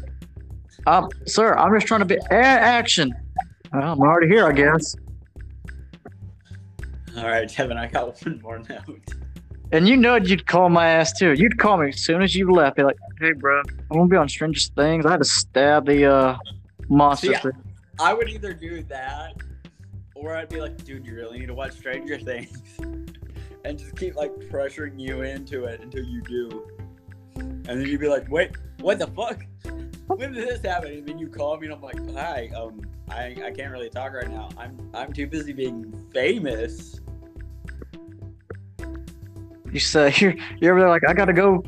Um, 0.89 1.11
sir, 1.27 1.55
I'm 1.55 1.75
just 1.75 1.87
trying 1.87 2.01
to 2.01 2.07
be 2.07 2.19
action. 2.31 3.15
Well, 3.75 3.93
I'm 3.93 4.01
already 4.01 4.29
here, 4.29 4.47
I 4.47 4.53
guess. 4.53 4.97
All 7.15 7.27
right, 7.27 7.47
Kevin, 7.47 7.77
I 7.77 7.89
got 7.89 8.19
one 8.25 8.41
more 8.41 8.59
note. 8.59 9.03
And 9.71 9.87
you 9.87 9.99
know 9.99 10.17
you'd 10.17 10.47
call 10.47 10.71
my 10.71 10.87
ass 10.89 11.13
too. 11.13 11.35
You'd 11.35 11.59
call 11.59 11.77
me 11.77 11.89
as 11.89 12.03
soon 12.03 12.23
as 12.23 12.35
you 12.35 12.51
left. 12.51 12.77
Be 12.77 12.85
like, 12.85 12.97
"Hey, 13.21 13.33
bro, 13.33 13.61
I 13.61 13.97
won't 13.97 14.11
be 14.11 14.17
on 14.17 14.31
Strangest 14.31 14.75
Things. 14.75 15.05
I 15.05 15.11
had 15.11 15.19
to 15.19 15.29
stab 15.29 15.85
the 15.85 16.07
uh 16.07 16.39
monster." 16.89 17.35
See, 17.35 17.39
thing." 17.39 17.53
I 18.01 18.15
would 18.15 18.31
either 18.31 18.55
do 18.55 18.83
that, 18.85 19.35
or 20.15 20.37
I'd 20.37 20.49
be 20.49 20.63
like, 20.63 20.83
dude, 20.85 21.05
you 21.05 21.15
really 21.15 21.39
need 21.39 21.49
to 21.49 21.55
watch 21.55 21.73
Stranger 21.73 22.19
Things, 22.31 22.63
and 23.65 23.79
just 23.79 23.95
keep 23.95 24.15
like 24.17 24.35
pressuring 24.51 24.99
you 24.99 25.21
into 25.21 25.65
it 25.65 25.83
until 25.83 26.05
you 26.05 26.23
do. 26.23 26.67
And 27.37 27.67
then 27.67 27.83
you'd 27.83 28.01
be 28.01 28.09
like, 28.09 28.31
wait, 28.31 28.53
what 28.81 28.99
the 28.99 29.09
fuck? 29.09 29.45
When 30.19 30.33
did 30.33 30.49
this 30.49 30.61
happen? 30.63 30.91
And 30.91 31.07
then 31.07 31.17
you 31.17 31.29
call 31.29 31.57
me, 31.59 31.69
and 31.69 31.77
I'm 31.77 31.81
like, 31.81 32.13
hi, 32.13 32.51
um, 32.53 32.81
I, 33.09 33.37
I 33.41 33.53
can't 33.53 33.71
really 33.71 33.89
talk 33.89 34.13
right 34.13 34.29
now. 34.29 34.49
I'm 34.59 34.91
I'm 34.93 35.13
too 35.13 35.29
busy 35.29 35.53
being 35.53 35.95
famous. 36.13 37.01
You 39.71 39.79
say 39.79 40.13
you're 40.19 40.35
you're 40.61 40.73
over 40.73 40.81
there 40.81 40.89
like, 40.89 41.09
"I 41.09 41.15
gotta 41.15 41.33
go, 41.33 41.63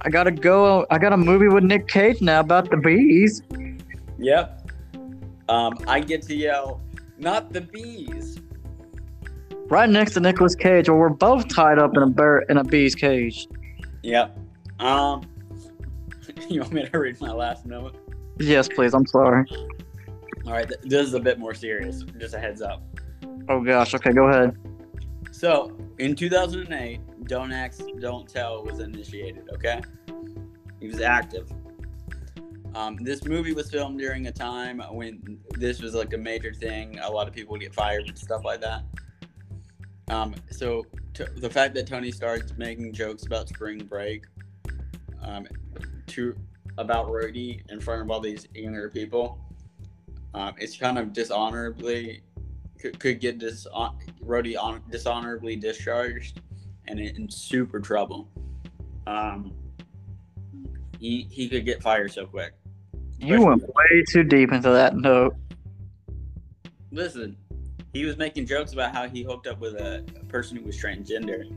I 0.00 0.10
gotta 0.10 0.32
go. 0.32 0.84
I 0.90 0.98
got 0.98 1.14
a 1.14 1.16
movie 1.16 1.48
with 1.48 1.64
Nick 1.64 1.88
Cage 1.88 2.20
now 2.20 2.40
about 2.40 2.70
the 2.70 2.76
bees." 2.76 3.40
Yep. 4.18 4.70
Um, 5.48 5.72
I 5.86 6.00
get 6.00 6.20
to 6.24 6.36
yell, 6.36 6.82
not 7.16 7.54
the 7.54 7.62
bees. 7.62 8.38
Right 9.68 9.88
next 9.88 10.12
to 10.12 10.20
Nicolas 10.20 10.54
Cage, 10.54 10.90
or 10.90 10.98
we're 10.98 11.08
both 11.08 11.48
tied 11.48 11.78
up 11.78 11.96
in 11.96 12.02
a 12.02 12.08
bear 12.08 12.40
in 12.50 12.58
a 12.58 12.64
bee's 12.64 12.94
cage. 12.94 13.48
Yep. 14.02 14.38
Um, 14.78 15.22
you 16.48 16.60
want 16.60 16.72
me 16.72 16.86
to 16.86 16.98
read 16.98 17.20
my 17.20 17.32
last 17.32 17.66
note? 17.66 17.96
Yes, 18.38 18.68
please. 18.68 18.94
I'm 18.94 19.06
sorry. 19.06 19.44
All 20.46 20.52
right, 20.52 20.68
th- 20.68 20.80
this 20.82 21.06
is 21.06 21.14
a 21.14 21.20
bit 21.20 21.38
more 21.38 21.54
serious. 21.54 22.02
Just 22.18 22.34
a 22.34 22.38
heads 22.38 22.60
up. 22.60 22.82
Oh 23.48 23.60
gosh. 23.60 23.94
Okay, 23.94 24.12
go 24.12 24.28
ahead. 24.28 24.56
So, 25.30 25.76
in 25.98 26.14
2008, 26.14 27.00
Don't 27.26 27.52
Ask, 27.52 27.80
Don't 27.98 28.28
Tell 28.28 28.64
was 28.64 28.80
initiated, 28.80 29.48
okay? 29.52 29.80
He 30.80 30.86
was 30.86 31.00
active. 31.00 31.50
Um, 32.74 32.96
this 32.96 33.24
movie 33.24 33.52
was 33.52 33.70
filmed 33.70 33.98
during 33.98 34.26
a 34.26 34.32
time 34.32 34.80
when 34.90 35.38
this 35.54 35.80
was 35.80 35.94
like 35.94 36.12
a 36.12 36.18
major 36.18 36.52
thing. 36.52 36.98
A 37.00 37.10
lot 37.10 37.28
of 37.28 37.34
people 37.34 37.52
would 37.52 37.60
get 37.60 37.74
fired 37.74 38.08
and 38.08 38.18
stuff 38.18 38.44
like 38.44 38.60
that. 38.60 38.82
Um, 40.08 40.34
so, 40.50 40.84
t- 41.14 41.24
the 41.36 41.48
fact 41.48 41.74
that 41.74 41.86
Tony 41.86 42.12
starts 42.12 42.52
making 42.56 42.92
jokes 42.92 43.24
about 43.26 43.48
spring 43.48 43.78
break 43.78 44.24
um, 45.24 45.46
to 46.08 46.36
about 46.78 47.08
Rhodey 47.08 47.62
in 47.70 47.80
front 47.80 48.02
of 48.02 48.10
all 48.10 48.20
these 48.20 48.48
younger 48.54 48.90
people, 48.90 49.38
um, 50.34 50.54
it's 50.58 50.76
kind 50.76 50.98
of 50.98 51.12
dishonorably 51.12 52.22
could, 52.78 52.98
could 52.98 53.20
get 53.20 53.38
dis 53.38 53.66
Rhodey 54.22 54.56
on 54.58 54.82
dishonorably 54.90 55.56
discharged 55.56 56.40
and 56.86 57.00
in, 57.00 57.16
in 57.16 57.30
super 57.30 57.80
trouble. 57.80 58.28
Um, 59.06 59.52
he 60.98 61.26
he 61.30 61.48
could 61.48 61.64
get 61.64 61.82
fired 61.82 62.12
so 62.12 62.26
quick. 62.26 62.54
You 63.18 63.42
went 63.42 63.62
way 63.62 64.04
too 64.08 64.24
deep 64.24 64.52
into 64.52 64.70
that 64.70 64.96
note. 64.96 65.34
Listen, 66.90 67.36
he 67.92 68.04
was 68.04 68.16
making 68.16 68.46
jokes 68.46 68.72
about 68.72 68.94
how 68.94 69.08
he 69.08 69.22
hooked 69.22 69.46
up 69.46 69.60
with 69.60 69.74
a, 69.74 70.04
a 70.20 70.24
person 70.24 70.56
who 70.56 70.64
was 70.64 70.76
transgender, 70.76 71.48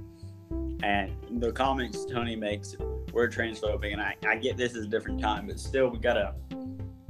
and 0.83 1.11
the 1.41 1.51
comments 1.51 2.05
Tony 2.05 2.35
makes 2.35 2.75
were 3.17 3.27
transphobic. 3.27 3.91
And 3.91 4.01
I, 4.01 4.15
I 4.27 4.35
get 4.35 4.55
this 4.57 4.75
is 4.75 4.85
a 4.85 4.87
different 4.87 5.19
time, 5.19 5.47
but 5.47 5.59
still 5.59 5.89
we 5.89 5.97
gotta 5.97 6.35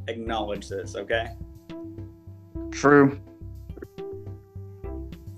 acknowledge 0.07 0.69
this, 0.69 0.95
okay? 0.95 1.27
True. 2.71 3.19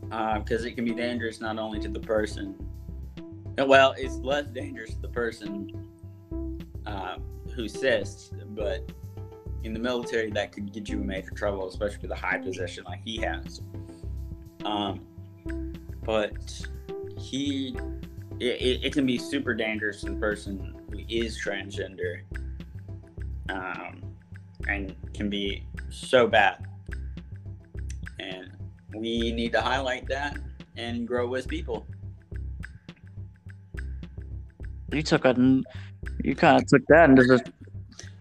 because 0.10 0.66
it 0.66 0.74
can 0.76 0.86
be 0.86 0.94
dangerous 0.94 1.42
not 1.42 1.58
only 1.58 1.80
to 1.80 1.90
the 1.90 2.00
person. 2.00 2.56
uh, 3.60 3.66
Well, 3.66 3.96
it's 3.98 4.18
less 4.18 4.46
dangerous 4.46 4.92
to 4.92 5.02
the 5.02 5.10
person 5.10 6.68
uh, 6.86 7.18
who 7.56 7.66
assists, 7.66 8.32
but 8.50 8.92
in 9.64 9.74
the 9.74 9.80
military, 9.80 10.30
that 10.32 10.52
could 10.52 10.72
get 10.72 10.88
you 10.88 11.02
in 11.02 11.08
major 11.08 11.32
trouble, 11.32 11.68
especially 11.68 12.04
with 12.04 12.12
a 12.12 12.16
high 12.16 12.38
position 12.38 12.84
like 12.86 13.02
he 13.04 13.18
has. 13.18 13.62
Um, 14.64 15.02
but 16.04 16.68
he, 17.18 17.76
it, 18.40 18.62
it, 18.62 18.86
it 18.86 18.94
can 18.94 19.06
be 19.06 19.18
super 19.18 19.54
dangerous 19.54 20.02
to 20.02 20.12
the 20.12 20.16
person 20.16 20.76
who 20.90 21.00
is 21.10 21.40
transgender, 21.44 22.22
um, 23.50 24.02
and 24.68 24.96
can 25.14 25.30
be 25.30 25.66
so 25.90 26.28
bad. 26.28 26.66
And 28.20 28.52
we 28.94 29.32
need 29.32 29.52
to 29.54 29.62
highlight 29.62 30.08
that 30.08 30.38
and 30.78 31.08
grow 31.08 31.34
as 31.36 31.46
people. 31.46 31.86
You 34.92 35.04
took 35.04 35.26
a, 35.26 35.36
you 36.24 36.36
kind 36.36 36.62
of 36.62 36.68
took 36.68 36.86
that 36.88 37.10
into 37.10 37.24
the. 37.24 37.54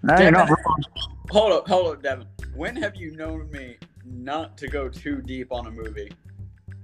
No, 0.02 0.18
you're 0.18 0.30
not 0.30 0.48
wrong. 0.48 0.82
Hold 1.30 1.52
up, 1.52 1.68
hold 1.68 1.94
up, 1.94 2.02
Devin. 2.02 2.26
When 2.54 2.76
have 2.76 2.96
you 2.96 3.12
known 3.12 3.50
me 3.50 3.76
not 4.04 4.56
to 4.58 4.68
go 4.68 4.88
too 4.88 5.22
deep 5.22 5.52
on 5.52 5.66
a 5.66 5.70
movie? 5.70 6.10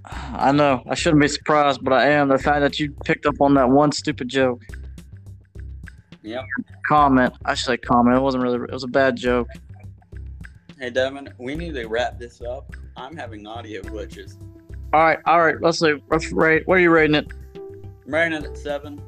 I 0.05 0.53
know. 0.53 0.83
I 0.87 0.95
shouldn't 0.95 1.23
be 1.23 1.29
surprised, 1.29 1.83
but 1.83 1.93
I 1.93 2.09
am. 2.11 2.29
The 2.29 2.39
fact 2.39 2.61
that 2.61 2.79
you 2.79 2.93
picked 3.05 3.27
up 3.27 3.41
on 3.41 3.55
that 3.55 3.69
one 3.69 3.91
stupid 3.93 4.29
joke. 4.29 4.63
Yep. 6.23 6.45
Comment. 6.87 7.33
I 7.45 7.55
should 7.55 7.67
say 7.67 7.77
comment. 7.79 8.17
It 8.17 8.21
wasn't 8.21 8.43
really. 8.43 8.57
It 8.57 8.71
was 8.73 8.85
a 8.85 8.89
bad 8.89 9.17
joke. 9.17 9.49
Hey, 10.79 10.91
Devin, 10.91 11.33
we 11.39 11.55
need 11.55 11.75
to 11.75 11.87
wrap 11.87 12.19
this 12.19 12.43
up. 12.43 12.75
I'm 12.97 13.17
having 13.17 13.47
audio 13.47 13.81
glitches. 13.83 14.37
All 14.93 15.01
right. 15.01 15.19
All 15.27 15.41
right. 15.41 15.61
Let's 15.61 15.81
see. 15.81 15.95
Let's 16.11 16.31
rate. 16.33 16.67
What 16.67 16.79
are 16.79 16.81
you 16.81 16.91
rating 16.91 17.17
it? 17.17 17.33
I'm 18.07 18.15
rating 18.15 18.39
it 18.39 18.45
at 18.45 18.59
seven. 18.59 19.01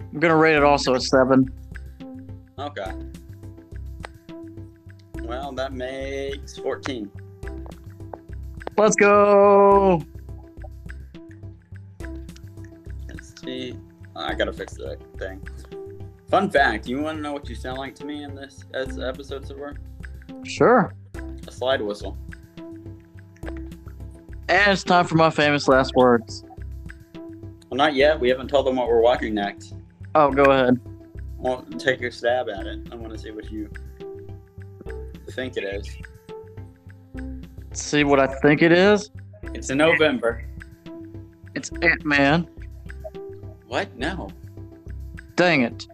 I'm 0.00 0.20
gonna 0.20 0.36
rate 0.36 0.56
it 0.56 0.62
also 0.62 0.94
at 0.94 1.02
seven. 1.02 1.50
Okay. 2.58 2.92
Well, 5.22 5.52
that 5.52 5.72
makes 5.72 6.58
14. 6.58 7.10
Let's 8.82 8.96
go. 8.96 10.02
Let's 13.06 13.40
see. 13.40 13.78
I 14.16 14.34
gotta 14.34 14.52
fix 14.52 14.72
that 14.72 14.98
thing. 15.20 15.40
Fun 16.28 16.50
fact: 16.50 16.88
You 16.88 17.00
want 17.00 17.18
to 17.18 17.22
know 17.22 17.32
what 17.32 17.48
you 17.48 17.54
sound 17.54 17.78
like 17.78 17.94
to 17.94 18.04
me 18.04 18.24
in 18.24 18.34
this 18.34 18.64
as 18.74 18.98
episode 18.98 19.46
so 19.46 19.56
far? 19.56 19.76
Sure. 20.42 20.92
A 21.46 21.52
slide 21.52 21.80
whistle. 21.80 22.18
And 23.44 24.72
it's 24.72 24.82
time 24.82 25.06
for 25.06 25.14
my 25.14 25.30
famous 25.30 25.68
last 25.68 25.94
words. 25.94 26.42
Well, 27.14 27.78
not 27.78 27.94
yet. 27.94 28.18
We 28.18 28.30
haven't 28.30 28.48
told 28.48 28.66
them 28.66 28.74
what 28.74 28.88
we're 28.88 29.00
watching 29.00 29.32
next. 29.32 29.76
Oh, 30.16 30.32
go 30.32 30.42
ahead. 30.50 30.80
Well, 31.38 31.64
take 31.78 32.00
your 32.00 32.10
stab 32.10 32.48
at 32.48 32.66
it. 32.66 32.88
I 32.90 32.96
want 32.96 33.12
to 33.12 33.18
see 33.18 33.30
what 33.30 33.48
you 33.48 33.70
think 35.30 35.56
it 35.56 35.62
is. 35.62 35.88
See 37.72 38.04
what 38.04 38.20
I 38.20 38.26
think 38.26 38.62
it 38.62 38.72
is. 38.72 39.10
It's 39.54 39.70
in 39.70 39.78
November. 39.78 40.44
It's 41.54 41.70
Ant 41.82 42.04
Man. 42.04 42.48
What? 43.66 43.94
No. 43.96 44.28
Dang 45.36 45.62
it. 45.62 45.86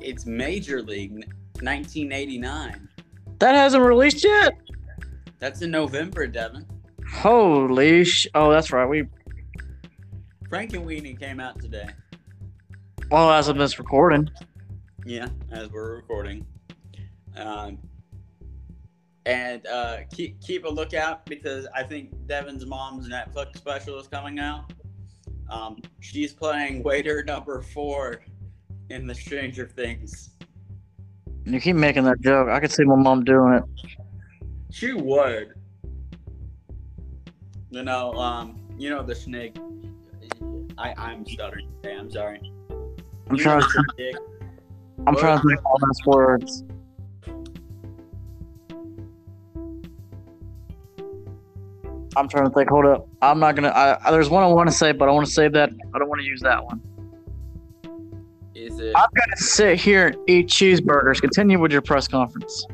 It's 0.00 0.26
Major 0.26 0.82
League 0.82 1.12
1989. 1.60 2.88
That 3.38 3.54
hasn't 3.54 3.82
released 3.82 4.24
yet. 4.24 4.52
That's 5.38 5.62
in 5.62 5.70
November, 5.70 6.26
Devin. 6.26 6.66
Holy 7.12 8.04
sh! 8.04 8.26
Oh, 8.34 8.50
that's 8.52 8.70
right. 8.72 8.86
We 8.86 9.04
Frankenweenie 10.48 11.18
came 11.18 11.40
out 11.40 11.60
today. 11.60 11.88
well 13.10 13.30
as 13.30 13.48
of 13.48 13.56
this 13.56 13.78
recording. 13.78 14.30
Yeah, 15.04 15.28
as 15.50 15.70
we're 15.70 15.96
recording. 15.96 16.46
Um, 17.36 17.78
and 19.30 19.64
uh, 19.68 19.98
keep 20.12 20.40
keep 20.40 20.64
a 20.64 20.68
lookout 20.68 21.24
because 21.26 21.66
I 21.74 21.84
think 21.84 22.10
Devin's 22.26 22.66
mom's 22.66 23.08
Netflix 23.08 23.56
special 23.56 23.98
is 24.00 24.08
coming 24.08 24.40
out. 24.40 24.72
Um, 25.48 25.78
she's 26.00 26.32
playing 26.32 26.82
waiter 26.82 27.22
number 27.22 27.62
four 27.62 28.22
in 28.88 29.06
the 29.06 29.14
Stranger 29.14 29.66
Things. 29.68 30.30
You 31.44 31.60
keep 31.60 31.76
making 31.76 32.04
that 32.04 32.20
joke. 32.20 32.48
I 32.48 32.58
could 32.58 32.72
see 32.72 32.84
my 32.84 32.96
mom 32.96 33.24
doing 33.24 33.54
it. 33.54 33.64
She 34.70 34.92
would. 34.92 35.54
You 37.70 37.84
know, 37.84 38.12
um, 38.14 38.60
you 38.76 38.90
know 38.90 39.04
the 39.04 39.14
snake. 39.14 39.56
I 40.76 40.92
I'm 40.96 41.24
stuttering. 41.24 41.68
today, 41.82 41.96
I'm 41.96 42.10
sorry. 42.10 42.40
I'm 43.28 43.36
You 43.36 43.42
trying. 43.44 43.62
To. 43.62 44.12
I'm 45.06 45.16
trying 45.16 45.40
to 45.40 45.48
think 45.48 45.64
all 45.64 45.78
those 45.78 46.06
words. 46.06 46.64
I'm 52.20 52.28
trying 52.28 52.44
to 52.44 52.50
think. 52.50 52.68
Hold 52.68 52.84
up. 52.86 53.08
I'm 53.22 53.40
not 53.40 53.56
gonna. 53.56 53.68
I, 53.68 54.06
I- 54.06 54.10
there's 54.10 54.28
one 54.28 54.42
I 54.42 54.46
want 54.46 54.68
to 54.68 54.74
say, 54.74 54.92
but 54.92 55.08
I 55.08 55.12
want 55.12 55.26
to 55.26 55.32
save 55.32 55.52
that. 55.54 55.70
I 55.94 55.98
don't 55.98 56.08
want 56.08 56.20
to 56.20 56.26
use 56.26 56.40
that 56.42 56.62
one. 56.62 56.80
Is 58.54 58.78
it? 58.78 58.92
I'm 58.94 59.08
gonna 59.16 59.36
sit 59.36 59.80
here 59.80 60.08
and 60.08 60.16
eat 60.28 60.48
cheeseburgers. 60.48 61.20
Continue 61.20 61.58
with 61.58 61.72
your 61.72 61.80
press 61.80 62.06
conference. 62.06 62.66